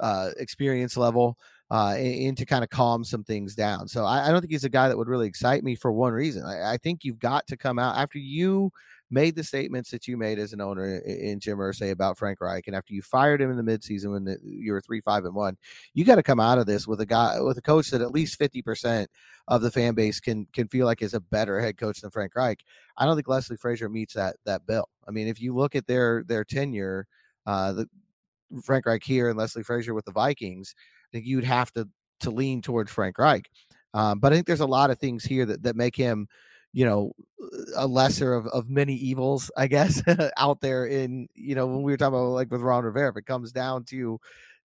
uh, 0.00 0.30
experience 0.38 0.96
level. 0.96 1.38
Uh, 1.70 1.96
and, 1.98 2.28
and, 2.28 2.38
to 2.38 2.46
kind 2.46 2.64
of 2.64 2.70
calm 2.70 3.04
some 3.04 3.22
things 3.22 3.54
down. 3.54 3.86
So 3.86 4.06
I, 4.06 4.26
I, 4.26 4.30
don't 4.30 4.40
think 4.40 4.52
he's 4.52 4.64
a 4.64 4.70
guy 4.70 4.88
that 4.88 4.96
would 4.96 5.06
really 5.06 5.26
excite 5.26 5.62
me 5.62 5.74
for 5.74 5.92
one 5.92 6.14
reason. 6.14 6.42
I, 6.42 6.72
I 6.72 6.76
think 6.78 7.04
you've 7.04 7.18
got 7.18 7.46
to 7.48 7.58
come 7.58 7.78
out 7.78 7.98
after 7.98 8.18
you 8.18 8.72
made 9.10 9.34
the 9.34 9.44
statements 9.44 9.90
that 9.90 10.06
you 10.06 10.16
made 10.16 10.38
as 10.38 10.52
an 10.52 10.60
owner 10.60 10.98
in 10.98 11.40
Jim 11.40 11.58
Irsay 11.58 11.90
about 11.90 12.18
Frank 12.18 12.40
Reich, 12.40 12.66
and 12.66 12.76
after 12.76 12.92
you 12.92 13.02
fired 13.02 13.40
him 13.40 13.50
in 13.50 13.56
the 13.56 13.62
midseason 13.62 14.12
when 14.12 14.24
the, 14.24 14.36
you 14.42 14.72
were 14.72 14.80
three, 14.80 15.00
five, 15.00 15.24
and 15.24 15.34
one, 15.34 15.56
you 15.94 16.04
got 16.04 16.16
to 16.16 16.22
come 16.22 16.40
out 16.40 16.58
of 16.58 16.66
this 16.66 16.86
with 16.86 17.00
a 17.00 17.06
guy 17.06 17.40
with 17.40 17.56
a 17.58 17.62
coach 17.62 17.90
that 17.90 18.02
at 18.02 18.12
least 18.12 18.38
fifty 18.38 18.62
percent 18.62 19.10
of 19.48 19.62
the 19.62 19.70
fan 19.70 19.94
base 19.94 20.20
can 20.20 20.46
can 20.52 20.68
feel 20.68 20.86
like 20.86 21.02
is 21.02 21.14
a 21.14 21.20
better 21.20 21.60
head 21.60 21.78
coach 21.78 22.00
than 22.00 22.10
Frank 22.10 22.34
Reich. 22.34 22.60
I 22.96 23.06
don't 23.06 23.16
think 23.16 23.28
Leslie 23.28 23.56
Frazier 23.56 23.88
meets 23.88 24.14
that 24.14 24.36
that 24.44 24.66
bill. 24.66 24.88
I 25.06 25.10
mean, 25.10 25.26
if 25.26 25.40
you 25.40 25.54
look 25.54 25.74
at 25.74 25.86
their 25.86 26.24
their 26.26 26.44
tenure, 26.44 27.06
uh, 27.46 27.72
the 27.72 27.86
Frank 28.62 28.86
Reich 28.86 29.02
here 29.02 29.28
and 29.28 29.38
Leslie 29.38 29.62
Frazier 29.62 29.94
with 29.94 30.04
the 30.04 30.12
Vikings, 30.12 30.74
I 30.78 31.08
think 31.12 31.26
you'd 31.26 31.44
have 31.44 31.72
to 31.72 31.88
to 32.20 32.30
lean 32.30 32.60
towards 32.60 32.90
Frank 32.90 33.18
Reich. 33.18 33.48
Um, 33.94 34.18
but 34.18 34.32
I 34.32 34.36
think 34.36 34.46
there's 34.46 34.60
a 34.60 34.66
lot 34.66 34.90
of 34.90 34.98
things 34.98 35.24
here 35.24 35.46
that 35.46 35.62
that 35.62 35.76
make 35.76 35.96
him 35.96 36.28
you 36.72 36.84
know 36.84 37.12
a 37.76 37.86
lesser 37.86 38.34
of, 38.34 38.46
of 38.48 38.68
many 38.68 38.94
evils 38.94 39.50
i 39.56 39.66
guess 39.66 40.02
out 40.36 40.60
there 40.60 40.86
in 40.86 41.28
you 41.34 41.54
know 41.54 41.66
when 41.66 41.82
we 41.82 41.92
were 41.92 41.96
talking 41.96 42.14
about 42.14 42.28
like 42.28 42.50
with 42.50 42.60
ron 42.60 42.84
rivera 42.84 43.10
if 43.10 43.16
it 43.16 43.26
comes 43.26 43.52
down 43.52 43.84
to 43.84 44.18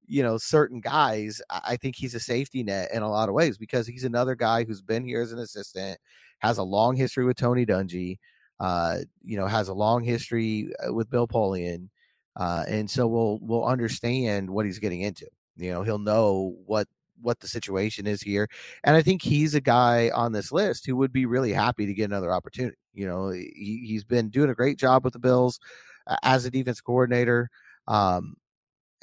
you 0.05 0.23
know 0.23 0.37
certain 0.37 0.81
guys 0.81 1.41
i 1.49 1.77
think 1.77 1.95
he's 1.95 2.15
a 2.15 2.19
safety 2.19 2.63
net 2.63 2.89
in 2.93 3.01
a 3.03 3.09
lot 3.09 3.29
of 3.29 3.35
ways 3.35 3.57
because 3.57 3.87
he's 3.87 4.03
another 4.03 4.35
guy 4.35 4.63
who's 4.63 4.81
been 4.81 5.05
here 5.05 5.21
as 5.21 5.31
an 5.31 5.39
assistant 5.39 5.97
has 6.39 6.57
a 6.57 6.63
long 6.63 6.95
history 6.95 7.23
with 7.25 7.37
tony 7.37 7.65
dungy 7.65 8.17
uh 8.59 8.97
you 9.23 9.37
know 9.37 9.47
has 9.47 9.69
a 9.69 9.73
long 9.73 10.03
history 10.03 10.69
uh, 10.85 10.93
with 10.93 11.09
bill 11.09 11.27
polian 11.27 11.87
uh 12.35 12.63
and 12.67 12.89
so 12.89 13.07
we'll 13.07 13.39
we'll 13.41 13.65
understand 13.65 14.49
what 14.49 14.65
he's 14.65 14.79
getting 14.79 15.01
into. 15.01 15.27
You 15.55 15.71
know 15.71 15.83
he'll 15.83 15.99
know 15.99 16.55
what 16.65 16.87
what 17.23 17.39
the 17.39 17.47
situation 17.47 18.05
is 18.05 18.21
here. 18.21 18.47
And 18.83 18.95
I 18.95 19.01
think 19.01 19.21
he's 19.21 19.55
a 19.55 19.61
guy 19.61 20.11
on 20.13 20.31
this 20.31 20.51
list 20.51 20.85
who 20.85 20.95
would 20.97 21.11
be 21.11 21.25
really 21.25 21.53
happy 21.53 21.85
to 21.85 21.93
get 21.93 22.05
another 22.05 22.31
opportunity. 22.31 22.77
You 22.93 23.07
know, 23.07 23.29
he, 23.29 23.85
he's 23.87 24.03
been 24.03 24.29
doing 24.29 24.49
a 24.49 24.55
great 24.55 24.77
job 24.77 25.03
with 25.03 25.13
the 25.13 25.19
Bills 25.19 25.59
uh, 26.07 26.17
as 26.23 26.45
a 26.45 26.51
defense 26.51 26.81
coordinator. 26.81 27.49
Um, 27.87 28.35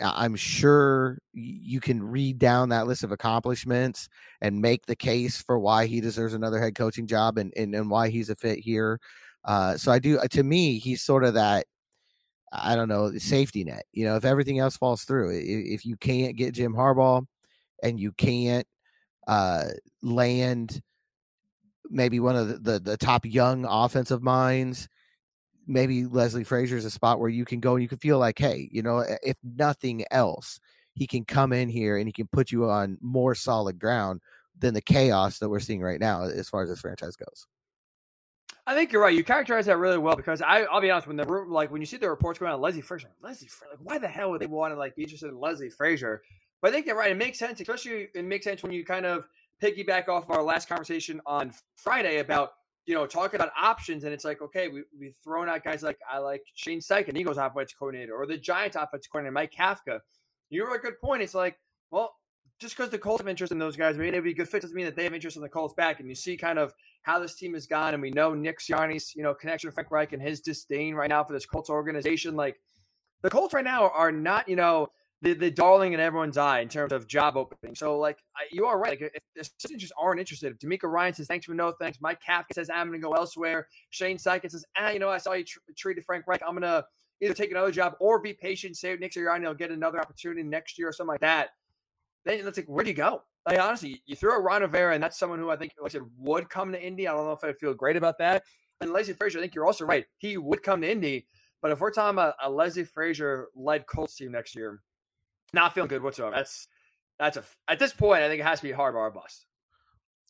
I'm 0.03 0.37
sure 0.37 1.19
you 1.35 1.81
can 1.81 2.03
read 2.03 2.39
down 2.39 2.71
that 2.71 2.87
list 2.87 3.05
of 3.05 3.13
accomplishments 3.13 4.09
and 4.41 4.61
make 4.61 4.87
the 4.87 4.97
case 4.97 5.43
for 5.43 5.59
why 5.59 5.87
he 5.87 6.01
deserves 6.01 6.33
another 6.33 6.59
head 6.59 6.75
coaching 6.75 7.07
job 7.07 7.37
and, 7.37 7.53
and, 7.57 7.75
and 7.75 7.91
why 7.91 8.09
he's 8.09 8.31
a 8.31 8.37
fit 8.37 8.61
here. 8.61 8.99
Uh, 9.45 9.77
so 9.77 9.93
I 9.93 9.99
do, 9.99 10.19
uh, 10.19 10.29
to 10.29 10.43
me, 10.43 10.79
he's 10.79 11.03
sort 11.03 11.25
of 11.25 11.35
that, 11.35 11.67
I 12.53 12.75
don't 12.77 12.89
know, 12.89 13.13
safety 13.19 13.63
net. 13.63 13.85
You 13.93 14.07
know, 14.07 14.17
if 14.17 14.25
everything 14.25 14.59
else 14.59 14.77
falls 14.77 15.05
through, 15.05 15.39
if 15.39 15.85
you 15.85 15.97
can't 15.97 16.37
get 16.37 16.55
Jim 16.55 16.73
Harbaugh, 16.75 17.25
and 17.83 17.99
you 17.99 18.13
can't 18.13 18.67
uh, 19.27 19.65
land 20.03 20.83
maybe 21.91 22.21
one 22.21 22.37
of 22.37 22.49
the, 22.49 22.59
the, 22.59 22.79
the 22.79 22.97
top 22.97 23.27
young 23.27 23.65
offensive 23.65 24.23
minds, 24.23 24.89
maybe 25.67 26.07
Leslie 26.07 26.45
Frazier 26.45 26.77
is 26.77 26.85
a 26.85 26.91
spot 26.91 27.19
where 27.19 27.29
you 27.29 27.45
can 27.45 27.61
go 27.61 27.75
and 27.75 27.83
you 27.83 27.89
can 27.89 27.99
feel 27.99 28.19
like, 28.19 28.39
hey, 28.39 28.69
you 28.73 28.83
know, 28.83 29.05
if 29.23 29.37
nothing 29.43 30.05
else, 30.11 30.61
he 30.95 31.07
can 31.07 31.25
come 31.25 31.53
in 31.53 31.69
here 31.69 31.97
and 31.97 32.07
he 32.07 32.13
can 32.13 32.29
put 32.29 32.51
you 32.51 32.69
on 32.69 32.99
more 33.01 33.35
solid 33.35 33.79
ground 33.79 34.21
than 34.59 34.75
the 34.75 34.81
chaos 34.81 35.39
that 35.39 35.49
we're 35.49 35.61
seeing 35.61 35.81
right 35.81 36.01
now 36.01 36.23
as 36.23 36.49
far 36.49 36.63
as 36.63 36.69
this 36.69 36.81
franchise 36.81 37.17
goes. 37.17 37.47
I 38.67 38.75
think 38.75 38.93
you're 38.93 39.03
right. 39.03 39.17
You 39.17 39.25
characterize 39.25 39.67
that 39.67 39.79
really 39.79 39.99
well 39.99 40.15
because 40.15 40.43
I, 40.43 40.63
will 40.73 40.81
be 40.81 40.91
honest. 40.91 41.09
When 41.09 41.17
the 41.17 41.25
like 41.27 41.73
when 41.73 41.81
you 41.81 41.87
see 41.87 41.97
the 41.97 42.11
reports 42.11 42.39
going 42.39 42.53
on 42.53 42.61
Leslie 42.61 42.83
Frazier, 42.83 43.11
Leslie, 43.21 43.49
like 43.69 43.81
why 43.83 43.99
the 43.99 44.07
hell 44.07 44.31
would 44.31 44.41
they 44.41 44.47
want 44.47 44.73
to 44.75 44.79
like 44.79 44.95
be 44.95 45.03
interested 45.03 45.29
in 45.29 45.41
Leslie 45.41 45.71
Frazier? 45.71 46.23
But 46.61 46.69
I 46.69 46.73
think 46.73 46.87
you're 46.87 46.97
right. 46.97 47.11
It 47.11 47.17
makes 47.17 47.39
sense, 47.39 47.61
especially 47.61 48.09
it 48.15 48.25
makes 48.25 48.45
sense 48.45 48.63
when 48.63 48.73
you 48.73 48.85
kind 48.85 49.07
of 49.07 49.29
piggyback 49.63 50.09
off 50.09 50.25
of 50.25 50.31
our 50.31 50.43
last 50.43 50.69
conversation 50.69 51.21
on 51.27 51.53
Friday 51.77 52.19
about 52.19 52.53
you 52.87 52.95
know 52.95 53.07
talking 53.07 53.41
about 53.41 53.53
options, 53.61 54.05
and 54.05 54.13
it's 54.13 54.25
like 54.25 54.43
okay, 54.43 54.69
we 54.69 54.83
we've 54.99 55.15
thrown 55.23 55.49
out 55.49 55.65
guys 55.65 55.83
like 55.83 55.99
I 56.11 56.19
like 56.19 56.43
Shane 56.55 56.81
Steichen, 56.81 57.17
Eagles 57.17 57.39
offensive 57.39 57.79
coordinator, 57.79 58.15
or 58.15 58.27
the 58.27 58.37
Giants 58.37 58.77
offensive 58.77 59.11
coordinator, 59.11 59.33
Mike 59.33 59.53
Kafka. 59.53 60.01
You're 60.51 60.75
a 60.75 60.81
good 60.81 61.01
point. 61.01 61.23
It's 61.23 61.35
like 61.35 61.59
well, 61.91 62.15
just 62.61 62.77
because 62.77 62.91
the 62.91 62.99
Colts 62.99 63.21
have 63.21 63.29
interest 63.29 63.53
in 63.53 63.59
those 63.59 63.77
guys, 63.77 63.97
maybe 63.97 64.11
they'd 64.11 64.21
be 64.21 64.35
good 64.35 64.49
fit 64.49 64.63
doesn't 64.63 64.77
mean 64.77 64.85
that 64.85 64.97
they 64.97 65.05
have 65.05 65.15
interest 65.15 65.37
in 65.37 65.43
the 65.43 65.49
Colts 65.49 65.75
back. 65.75 66.01
And 66.01 66.09
you 66.09 66.15
see 66.15 66.37
kind 66.37 66.59
of 66.59 66.75
how 67.03 67.19
this 67.19 67.35
team 67.35 67.55
has 67.55 67.67
gone, 67.67 67.95
and 67.95 68.03
we 68.03 68.11
know 68.11 68.35
Nick 68.35 68.61
Sirianni's 68.61 69.15
you 69.15 69.23
know 69.23 69.35
connection 69.35 69.71
to 69.71 69.75
Frank 69.75 69.91
Reich 69.91 70.13
and 70.13 70.23
his 70.23 70.41
disdain 70.41 70.95
right 70.95 71.09
now 71.09 71.25
for 71.25 71.33
this 71.33 71.47
Colts 71.47 71.71
organization. 71.71 72.37
Like 72.37 72.61
the 73.23 73.31
Colts 73.31 73.55
right 73.55 73.65
now 73.65 73.91
are 73.91 74.13
not 74.13 74.49
you 74.49 74.57
know 74.57 74.89
the, 75.23 75.35
the 75.35 75.51
darling 75.51 75.93
in 75.93 76.01
everyone's 76.01 76.39
eye 76.39 76.61
in 76.61 76.69
terms 76.69 76.93
of 76.93 77.07
job 77.07 77.37
opening. 77.37 77.75
So, 77.75 77.99
like, 77.99 78.19
you 78.51 78.67
are 78.67 78.79
right. 78.79 79.01
Like, 79.01 79.13
if 79.35 79.51
assistants 79.59 79.83
just 79.83 79.93
aren't 80.01 80.21
interested, 80.21 80.53
if 80.53 80.59
DeMeco 80.59 80.85
Ryan 80.91 81.15
says 81.15 81.27
thanks 81.27 81.47
for 81.47 81.55
no 81.55 81.73
thanks, 81.73 81.99
Mike 82.01 82.21
Kafka 82.27 82.55
says 82.55 82.71
I'm 82.71 82.89
going 82.89 83.01
to 83.01 83.07
go 83.07 83.13
elsewhere, 83.13 83.69
Shane 83.91 84.17
Steichen 84.17 84.51
says, 84.51 84.65
ah, 84.79 84.91
you 84.91 84.99
know, 84.99 85.11
I 85.11 85.19
saw 85.19 85.33
you 85.33 85.45
tr- 85.45 85.59
treated 85.77 86.05
Frank 86.05 86.27
Reich, 86.27 86.43
I'm 86.47 86.53
going 86.53 86.63
to 86.63 86.85
either 87.21 87.35
take 87.35 87.51
another 87.51 87.71
job 87.71 87.97
or 88.01 88.19
be 88.19 88.33
patient, 88.33 88.77
say 88.77 88.97
Nick 88.97 89.13
Sirianni 89.13 89.45
will 89.45 89.55
get 89.55 89.71
another 89.71 90.01
opportunity 90.01 90.43
next 90.43 90.79
year 90.79 90.89
or 90.89 90.93
something 90.93 91.13
like 91.13 91.21
that. 91.21 91.51
Then 92.25 92.47
it's 92.47 92.57
like, 92.57 92.67
where 92.67 92.85
do 92.85 92.91
you 92.91 92.97
go? 92.97 93.23
Like, 93.47 93.59
honestly, 93.59 94.03
you 94.07 94.17
throw 94.17 94.37
a 94.37 94.41
Ron 94.41 94.63
Rivera, 94.63 94.95
and 94.95 95.03
that's 95.03 95.19
someone 95.19 95.39
who 95.39 95.51
I 95.51 95.57
think, 95.57 95.73
like 95.81 95.91
I 95.91 95.93
said, 95.93 96.03
would 96.19 96.49
come 96.49 96.73
to 96.73 96.83
Indy. 96.83 97.09
I 97.09 97.13
don't 97.13 97.25
know 97.25 97.33
if 97.33 97.45
I 97.45 97.53
feel 97.53 97.75
great 97.75 97.97
about 97.97 98.19
that. 98.19 98.43
And 98.81 98.93
Leslie 98.93 99.15
Frazier, 99.15 99.39
I 99.39 99.43
think 99.43 99.55
you're 99.55 99.67
also 99.67 99.85
right. 99.85 100.07
He 100.19 100.37
would 100.37 100.63
come 100.63 100.81
to 100.83 100.91
Indy. 100.91 101.27
But 101.63 101.71
if 101.71 101.81
we're 101.81 101.91
talking 101.91 102.15
about 102.15 102.35
a 102.43 102.51
Leslie 102.51 102.85
Frazier 102.85 103.49
led 103.55 103.87
Colts 103.87 104.17
team 104.17 104.33
next 104.33 104.55
year, 104.55 104.81
not 105.53 105.75
feeling 105.75 105.89
good 105.89 106.03
whatsoever. 106.03 106.35
That's 106.35 106.69
that's 107.19 107.37
a 107.37 107.45
at 107.69 107.79
this 107.79 107.93
point, 107.93 108.23
I 108.23 108.29
think 108.29 108.41
it 108.41 108.45
has 108.45 108.61
to 108.61 108.67
be 108.67 108.73
hard 108.73 108.95
bar 108.95 109.11
bust. 109.11 109.47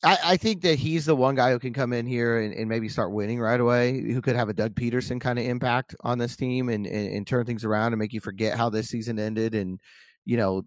I, 0.03 0.19
I, 0.25 0.37
think 0.39 0.63
that 0.63 0.79
he's 0.79 1.05
the 1.05 1.15
one 1.15 1.35
guy 1.35 1.51
who 1.51 1.59
can 1.59 1.75
come 1.75 1.93
in 1.93 2.07
here 2.07 2.41
and, 2.41 2.55
and, 2.55 2.71
maybe 2.71 2.89
start 2.89 3.13
winning 3.13 3.39
right 3.39 3.61
away, 3.61 4.01
who 4.01 4.23
could 4.23 4.35
have 4.35 4.49
a 4.49 4.55
Doug 4.55 4.75
Pederson 4.75 5.21
kind 5.21 5.39
of 5.39 5.45
impact 5.45 5.95
on 6.01 6.17
this 6.17 6.37
team 6.37 6.71
and, 6.71 6.87
and, 6.87 7.13
and 7.13 7.27
turn 7.27 7.45
things 7.45 7.67
around 7.67 7.93
and 7.93 7.99
make 7.99 8.15
you 8.15 8.21
forget 8.21 8.57
how 8.57 8.71
this 8.71 8.89
season 8.89 9.19
ended 9.19 9.55
and, 9.55 9.79
you 10.25 10.39
know, 10.39 10.63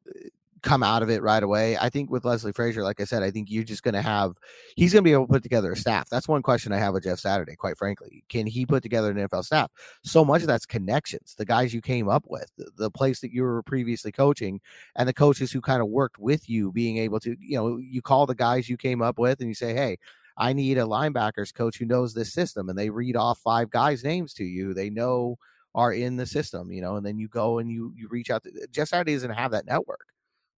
come 0.64 0.82
out 0.82 1.04
of 1.04 1.10
it 1.10 1.22
right 1.22 1.44
away. 1.44 1.78
I 1.78 1.90
think 1.90 2.10
with 2.10 2.24
Leslie 2.26 2.54
Frazier, 2.54 2.84
like 2.84 3.02
I 3.02 3.04
said, 3.04 3.22
I 3.22 3.30
think 3.30 3.52
you're 3.52 3.66
just 3.66 3.84
going 3.84 3.94
to 3.94 4.02
have, 4.02 4.40
he's 4.76 4.94
going 4.94 5.04
to 5.04 5.08
be 5.08 5.12
able 5.12 5.28
to 5.28 5.34
put 5.34 5.44
together 5.44 5.72
a 5.74 5.76
staff. 5.76 6.10
That's 6.10 6.28
one 6.28 6.42
question 6.42 6.72
I 6.72 6.80
have 6.80 6.94
with 6.94 7.04
Jeff 7.04 7.20
Saturday, 7.20 7.56
quite 7.56 7.78
frankly. 7.78 8.24
Can 8.30 8.48
he 8.48 8.66
put 8.66 8.82
together 8.82 9.12
an 9.12 9.18
NFL 9.18 9.44
staff? 9.44 9.70
So 10.04 10.24
much 10.24 10.42
of 10.42 10.48
that's 10.48 10.66
connections, 10.66 11.36
the 11.38 11.46
guys 11.46 11.74
you 11.74 11.82
came 11.82 12.08
up 12.08 12.24
with, 12.28 12.50
the, 12.58 12.72
the 12.78 12.90
place 12.90 13.20
that 13.20 13.32
you 13.32 13.44
were 13.44 13.62
previously 13.64 14.12
coaching, 14.12 14.62
and 14.96 15.08
the 15.08 15.14
coaches 15.14 15.52
who 15.52 15.60
kind 15.60 15.82
of 15.82 15.90
worked 15.90 16.18
with 16.18 16.50
you, 16.50 16.72
being 16.72 16.98
able 16.98 17.20
to, 17.20 17.36
you 17.40 17.58
know, 17.58 17.78
you 17.78 18.02
call 18.02 18.26
the 18.26 18.34
guys 18.34 18.70
you 18.70 18.78
came 18.78 19.02
up 19.02 19.20
with 19.20 19.42
and 19.42 19.50
you 19.50 19.56
say, 19.56 19.74
hey, 19.74 19.98
I 20.38 20.54
need 20.54 20.78
a 20.78 20.84
linebackers 20.84 21.54
coach 21.54 21.78
who 21.78 21.86
knows 21.86 22.14
this 22.14 22.34
system. 22.34 22.70
And 22.70 22.80
they 22.80 22.90
read 22.90 23.18
off 23.18 23.40
five 23.40 23.70
guys' 23.70 24.04
names 24.04 24.34
to 24.36 24.46
you. 24.46 24.74
They 24.74 24.90
know 24.90 25.38
are 25.76 25.92
in 25.92 26.16
the 26.16 26.26
system, 26.26 26.72
you 26.72 26.82
know, 26.82 26.96
and 26.96 27.06
then 27.06 27.18
you 27.18 27.28
go 27.28 27.60
and 27.60 27.70
you 27.70 27.92
you 27.96 28.08
reach 28.08 28.30
out 28.30 28.44
to 28.44 28.68
Jeff 28.72 28.90
Saturday 28.90 29.14
doesn't 29.14 29.32
have 29.32 29.52
that 29.52 29.66
network 29.66 30.13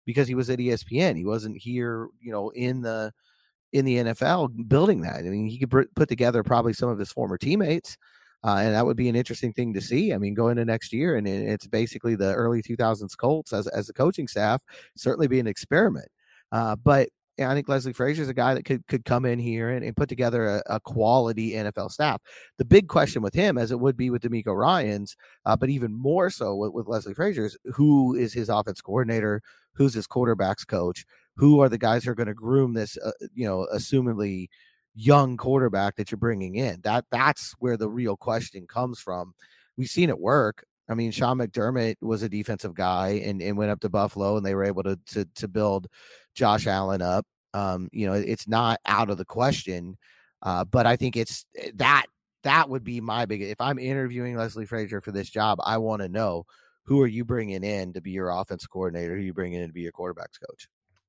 because 0.05 0.27
he 0.27 0.35
was 0.35 0.49
at 0.49 0.59
ESPN. 0.59 1.17
He 1.17 1.25
wasn't 1.25 1.57
here, 1.57 2.07
you 2.21 2.31
know, 2.31 2.49
in 2.49 2.81
the 2.81 3.11
in 3.73 3.85
the 3.85 3.97
NFL 3.97 4.67
building 4.67 5.01
that. 5.01 5.17
I 5.17 5.23
mean, 5.23 5.47
he 5.47 5.59
could 5.59 5.87
put 5.95 6.07
together 6.07 6.43
probably 6.43 6.73
some 6.73 6.89
of 6.89 6.97
his 6.97 7.11
former 7.11 7.37
teammates, 7.37 7.97
uh, 8.43 8.57
and 8.61 8.73
that 8.73 8.85
would 8.85 8.97
be 8.97 9.09
an 9.09 9.15
interesting 9.15 9.51
thing 9.51 9.73
to 9.73 9.81
see. 9.81 10.13
I 10.13 10.17
mean, 10.17 10.33
going 10.33 10.55
to 10.57 10.65
next 10.65 10.93
year, 10.93 11.17
and 11.17 11.27
it's 11.27 11.67
basically 11.67 12.15
the 12.15 12.33
early 12.33 12.61
2000s 12.61 13.17
Colts 13.17 13.53
as 13.53 13.67
as 13.67 13.87
the 13.87 13.93
coaching 13.93 14.27
staff. 14.27 14.63
Certainly 14.95 15.27
be 15.27 15.39
an 15.39 15.47
experiment, 15.47 16.07
uh, 16.51 16.75
but 16.75 17.09
I 17.39 17.53
think 17.53 17.67
Leslie 17.67 17.93
Frazier 17.93 18.23
is 18.23 18.29
a 18.29 18.33
guy 18.33 18.53
that 18.53 18.63
could 18.63 18.87
could 18.87 19.03
come 19.03 19.25
in 19.25 19.39
here 19.39 19.69
and, 19.69 19.83
and 19.83 19.95
put 19.95 20.09
together 20.09 20.47
a, 20.47 20.63
a, 20.67 20.79
quality 20.79 21.51
NFL 21.51 21.91
staff. 21.91 22.21
The 22.57 22.65
big 22.65 22.87
question 22.87 23.21
with 23.21 23.33
him, 23.33 23.57
as 23.57 23.71
it 23.71 23.79
would 23.79 23.97
be 23.97 24.09
with 24.09 24.21
DeMeco 24.21 24.55
Ryans, 24.55 25.15
uh, 25.45 25.55
but 25.55 25.69
even 25.69 25.93
more 25.93 26.29
so 26.29 26.55
with, 26.55 26.73
with 26.73 26.87
Leslie 26.87 27.13
Frazier, 27.13 27.45
is 27.45 27.57
who 27.73 28.15
is 28.15 28.33
his 28.33 28.47
offense 28.47 28.81
coordinator, 28.81 29.41
who's 29.73 29.93
his 29.93 30.07
quarterbacks 30.07 30.65
coach, 30.65 31.05
who 31.35 31.59
are 31.59 31.69
the 31.69 31.77
guys 31.77 32.03
who 32.03 32.11
are 32.11 32.15
going 32.15 32.27
to 32.27 32.33
groom 32.33 32.73
this, 32.73 32.97
uh, 33.03 33.11
you 33.33 33.45
know, 33.45 33.67
assumedly 33.73 34.47
young 34.95 35.35
quarterback 35.35 35.95
that 35.97 36.11
you're 36.11 36.17
bringing 36.17 36.55
in. 36.55 36.79
That 36.83 37.05
that's 37.11 37.53
where 37.59 37.77
the 37.77 37.89
real 37.89 38.15
question 38.15 38.65
comes 38.65 38.99
from. 38.99 39.33
We've 39.77 39.89
seen 39.89 40.09
it 40.09 40.19
work. 40.19 40.63
I 40.87 40.93
mean, 40.93 41.11
Sean 41.11 41.39
McDermott 41.39 41.95
was 42.01 42.21
a 42.21 42.29
defensive 42.29 42.75
guy 42.75 43.21
and, 43.23 43.41
and 43.41 43.57
went 43.57 43.71
up 43.71 43.79
to 43.81 43.89
Buffalo, 43.89 44.37
and 44.37 44.45
they 44.45 44.55
were 44.55 44.63
able 44.63 44.83
to 44.83 44.99
to, 45.07 45.25
to 45.35 45.47
build 45.47 45.87
Josh 46.35 46.67
Allen 46.67 47.01
up. 47.01 47.25
Um, 47.53 47.89
you 47.91 48.05
know, 48.05 48.13
it's 48.13 48.47
not 48.47 48.79
out 48.85 49.09
of 49.09 49.17
the 49.17 49.25
question, 49.25 49.97
uh, 50.41 50.65
but 50.65 50.85
I 50.85 50.97
think 50.97 51.15
it's 51.15 51.45
eh, 51.57 51.71
that 51.75 52.05
that 52.43 52.69
would 52.69 52.83
be 52.83 53.01
my 53.01 53.25
big. 53.25 53.41
If 53.41 53.61
I'm 53.61 53.79
interviewing 53.79 54.35
Leslie 54.35 54.65
Frazier 54.65 55.01
for 55.01 55.11
this 55.11 55.29
job, 55.29 55.59
I 55.63 55.77
want 55.77 56.01
to 56.01 56.09
know 56.09 56.45
who 56.83 57.01
are 57.01 57.07
you 57.07 57.25
bringing 57.25 57.63
in 57.63 57.93
to 57.93 58.01
be 58.01 58.11
your 58.11 58.29
offense 58.29 58.67
coordinator? 58.67 59.15
Who 59.15 59.23
you 59.23 59.33
bringing 59.33 59.61
in 59.61 59.67
to 59.67 59.73
be 59.73 59.81
your 59.81 59.91
quarterbacks 59.91 60.39
coach? 60.47 60.67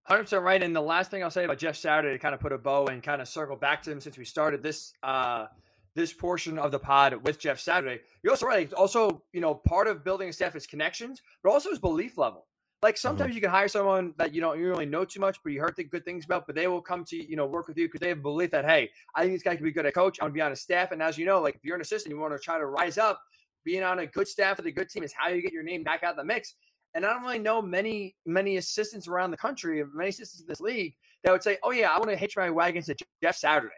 100% 0.09 0.43
right. 0.43 0.62
And 0.62 0.75
the 0.75 0.81
last 0.81 1.11
thing 1.11 1.23
I'll 1.23 1.31
say 1.31 1.45
about 1.45 1.59
Jeff 1.59 1.77
Saturday 1.77 2.15
to 2.15 2.19
kind 2.19 2.35
of 2.35 2.41
put 2.41 2.53
a 2.53 2.59
bow 2.59 2.87
and 2.87 3.03
kind 3.03 3.21
of 3.21 3.29
circle 3.29 3.57
back 3.57 3.83
to 3.83 3.91
him 3.91 4.01
since 4.01 4.17
we 4.17 4.25
started 4.25 4.62
this 4.62 4.93
uh, 5.03 5.47
this 5.95 6.12
portion 6.12 6.59
of 6.59 6.71
the 6.71 6.79
pod 6.79 7.15
with 7.25 7.39
Jeff 7.39 7.59
Saturday. 7.59 8.01
You're 8.23 8.33
also 8.33 8.47
right. 8.47 8.73
Also, 8.75 9.23
you 9.33 9.41
know, 9.41 9.55
part 9.55 9.89
of 9.89 10.05
building 10.05 10.29
a 10.29 10.33
staff 10.33 10.55
is 10.55 10.67
connections, 10.67 11.23
but 11.43 11.51
also 11.51 11.71
his 11.71 11.79
belief 11.79 12.17
level. 12.17 12.46
Like 12.83 12.95
mm-hmm. 12.95 13.01
sometimes 13.01 13.29
mm-hmm. 13.29 13.35
you 13.37 13.41
can 13.41 13.51
hire 13.51 13.69
someone 13.69 14.15
that 14.19 14.35
you 14.35 14.41
don't 14.41 14.59
you 14.59 14.69
really 14.69 14.87
know 14.87 15.05
too 15.05 15.21
much, 15.21 15.39
but 15.43 15.53
you 15.53 15.61
heard 15.61 15.75
the 15.77 15.85
good 15.85 16.05
things 16.05 16.25
about, 16.25 16.47
but 16.47 16.55
they 16.55 16.67
will 16.67 16.83
come 16.83 17.05
to 17.07 17.17
you 17.17 17.37
know 17.37 17.47
work 17.47 17.69
with 17.69 17.79
you 17.79 17.87
because 17.87 18.01
they 18.01 18.09
have 18.09 18.19
a 18.19 18.23
belief 18.23 18.51
that 18.51 18.65
hey, 18.65 18.91
I 19.15 19.23
think 19.23 19.35
this 19.35 19.43
guy 19.43 19.57
can 19.57 19.65
be 19.65 19.73
good 19.73 19.87
at 19.87 19.95
coach. 19.95 20.19
I'm 20.21 20.27
gonna 20.27 20.35
be 20.35 20.41
on 20.43 20.53
a 20.53 20.57
staff, 20.57 20.93
and 20.93 21.03
as 21.03 21.17
you 21.17 21.27
know, 21.27 21.41
like 21.41 21.57
if 21.57 21.65
you're 21.65 21.75
an 21.75 21.81
assistant, 21.81 22.15
you 22.15 22.21
want 22.21 22.35
to 22.35 22.39
try 22.39 22.59
to 22.59 22.67
rise 22.67 22.99
up. 22.99 23.21
Being 23.65 23.83
on 23.83 23.99
a 23.99 24.07
good 24.07 24.29
staff 24.29 24.59
with 24.59 24.67
a 24.67 24.71
good 24.71 24.89
team 24.89 25.03
is 25.03 25.12
how 25.12 25.29
you 25.29 25.43
get 25.43 25.53
your 25.53 25.65
name 25.65 25.83
back 25.83 26.05
out 26.05 26.12
of 26.12 26.17
the 26.17 26.25
mix. 26.25 26.55
And 26.95 27.05
I 27.05 27.12
don't 27.12 27.23
really 27.23 27.41
know 27.41 27.61
many 27.61 28.15
many 28.27 28.59
assistants 28.59 29.09
around 29.09 29.31
the 29.31 29.37
country, 29.37 29.83
many 29.93 30.11
assistants 30.11 30.43
in 30.43 30.47
this 30.47 30.61
league 30.61 30.95
that 31.25 31.33
would 31.33 31.43
say, 31.43 31.59
"Oh 31.62 31.73
yeah, 31.73 31.91
I 31.91 31.99
want 31.99 32.11
to 32.11 32.17
hitch 32.17 32.37
my 32.37 32.51
wagon 32.51 32.83
to 32.83 32.95
Jeff 33.23 33.37
Saturday." 33.37 33.75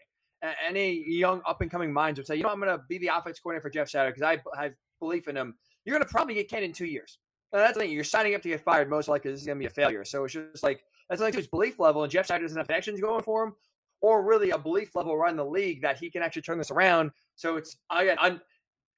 Any 0.65 1.05
young 1.09 1.41
up 1.47 1.61
and 1.63 1.71
coming 1.71 1.93
minds 1.93 2.19
would 2.19 2.27
say, 2.27 2.37
"You 2.37 2.43
know, 2.43 2.51
I'm 2.51 2.61
going 2.61 2.77
to 2.77 2.85
be 2.89 2.99
the 2.99 3.09
offense 3.09 3.41
coordinator 3.41 3.63
for 3.63 3.71
Jeff 3.71 3.89
Saturday 3.89 4.15
because 4.15 4.41
I 4.57 4.63
have 4.63 4.73
belief 5.01 5.27
in 5.29 5.37
him." 5.37 5.55
You're 5.85 5.97
going 5.97 6.07
to 6.07 6.13
probably 6.13 6.35
get 6.35 6.51
Ken 6.51 6.63
in 6.63 6.73
two 6.73 6.85
years. 6.85 7.19
That's 7.53 7.75
the 7.75 7.81
thing. 7.81 7.91
You're 7.93 8.05
signing 8.05 8.35
up 8.35 8.43
to 8.43 8.49
get 8.49 8.61
fired. 8.61 8.91
Most 8.91 9.09
likely, 9.09 9.31
this 9.31 9.41
is 9.41 9.47
going 9.47 9.59
to 9.59 9.61
be 9.61 9.67
a 9.67 9.71
failure. 9.71 10.05
So 10.05 10.25
it's 10.25 10.35
just 10.35 10.63
like 10.63 10.83
that's 11.09 11.21
like 11.21 11.35
his 11.35 11.47
belief 11.47 11.79
level. 11.79 12.03
And 12.03 12.13
Jeff 12.13 12.27
Saturday 12.27 12.45
doesn't 12.45 12.59
have 12.59 12.67
connections 12.67 13.01
going 13.01 13.23
for 13.23 13.45
him, 13.45 13.55
or 14.01 14.25
really 14.25 14.51
a 14.51 14.59
belief 14.59 14.95
level 14.95 15.13
around 15.13 15.37
the 15.37 15.45
league 15.45 15.83
that 15.83 15.99
he 15.99 16.11
can 16.11 16.23
actually 16.23 16.43
turn 16.43 16.59
this 16.59 16.71
around. 16.71 17.11
So 17.37 17.57
it's 17.57 17.77
again, 17.91 18.17
I'm, 18.21 18.41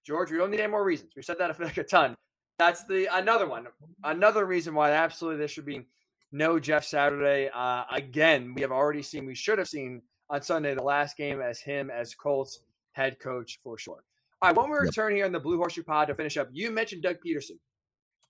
George. 0.05 0.31
We 0.31 0.39
don't 0.39 0.51
need 0.51 0.61
any 0.61 0.71
more 0.71 0.85
reasons. 0.85 1.13
We 1.15 1.23
said 1.23 1.39
that 1.39 1.51
I 1.51 1.53
feel 1.53 1.67
like 1.69 1.77
a 1.79 1.85
ton. 1.85 2.17
That's 2.59 2.85
the 2.85 3.09
another 3.17 3.49
one. 3.49 3.69
Another 4.05 4.45
reason 4.45 4.75
why 4.75 4.91
absolutely 4.91 5.39
there 5.39 5.49
should 5.49 5.65
be 5.65 5.87
no 6.33 6.59
Jeff 6.59 6.85
Saturday. 6.85 7.51
Uh, 7.55 7.85
again, 7.91 8.55
we 8.55 8.63
have 8.63 8.73
already 8.73 9.03
seen. 9.03 9.27
We 9.27 9.35
should 9.35 9.59
have 9.59 9.69
seen 9.69 10.03
on 10.29 10.43
Sunday 10.43 10.75
the 10.75 10.83
last 10.83 11.17
game 11.17 11.41
as 11.41 11.61
him 11.61 11.91
as 11.91 12.15
Colts 12.15 12.61
head 12.93 13.19
coach 13.19 13.59
for 13.63 13.79
sure. 13.79 14.05
All 14.43 14.49
right, 14.49 14.57
when 14.57 14.71
we 14.71 14.79
return 14.79 15.15
here 15.15 15.27
in 15.27 15.33
the 15.33 15.41
Blue 15.41 15.59
Horseshoe 15.59 15.83
Pod 15.83 16.09
to 16.09 16.15
finish 16.15 16.37
up, 16.37 16.49
you 16.53 16.71
mentioned 16.71 17.03
Doug 17.03 17.17
Pederson. 17.25 17.59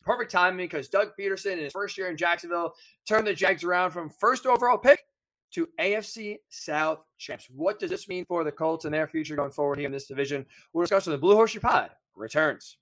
Perfect 0.03 0.31
timing 0.31 0.65
because 0.65 0.89
Doug 0.89 1.11
Pederson 1.19 1.53
in 1.53 1.59
his 1.59 1.73
first 1.73 1.99
year 1.99 2.11
in 2.11 2.17
Jacksonville 2.17 2.75
turned 3.07 3.27
the 3.27 3.35
Jags 3.35 3.65
around 3.65 3.91
from 3.91 4.09
first 4.09 4.47
overall 4.47 4.79
pick 4.79 5.05
to 5.53 5.69
AFC 5.79 6.39
South 6.49 7.05
champs. 7.19 7.49
What 7.51 7.79
does 7.79 7.91
this 7.91 8.09
mean 8.09 8.25
for 8.25 8.45
the 8.45 8.53
Colts 8.53 8.85
and 8.87 8.95
their 8.95 9.07
future 9.07 9.37
going 9.37 9.51
forward 9.51 9.79
here 9.79 9.87
in 9.87 9.93
this 9.93 10.07
division? 10.07 10.47
We'll 10.73 10.85
discuss 10.85 11.07
in 11.07 11.13
the 11.13 11.19
Blue 11.19 11.35
Horseshoe 11.35 11.61
Pod 11.61 11.91
returns. 12.17 12.79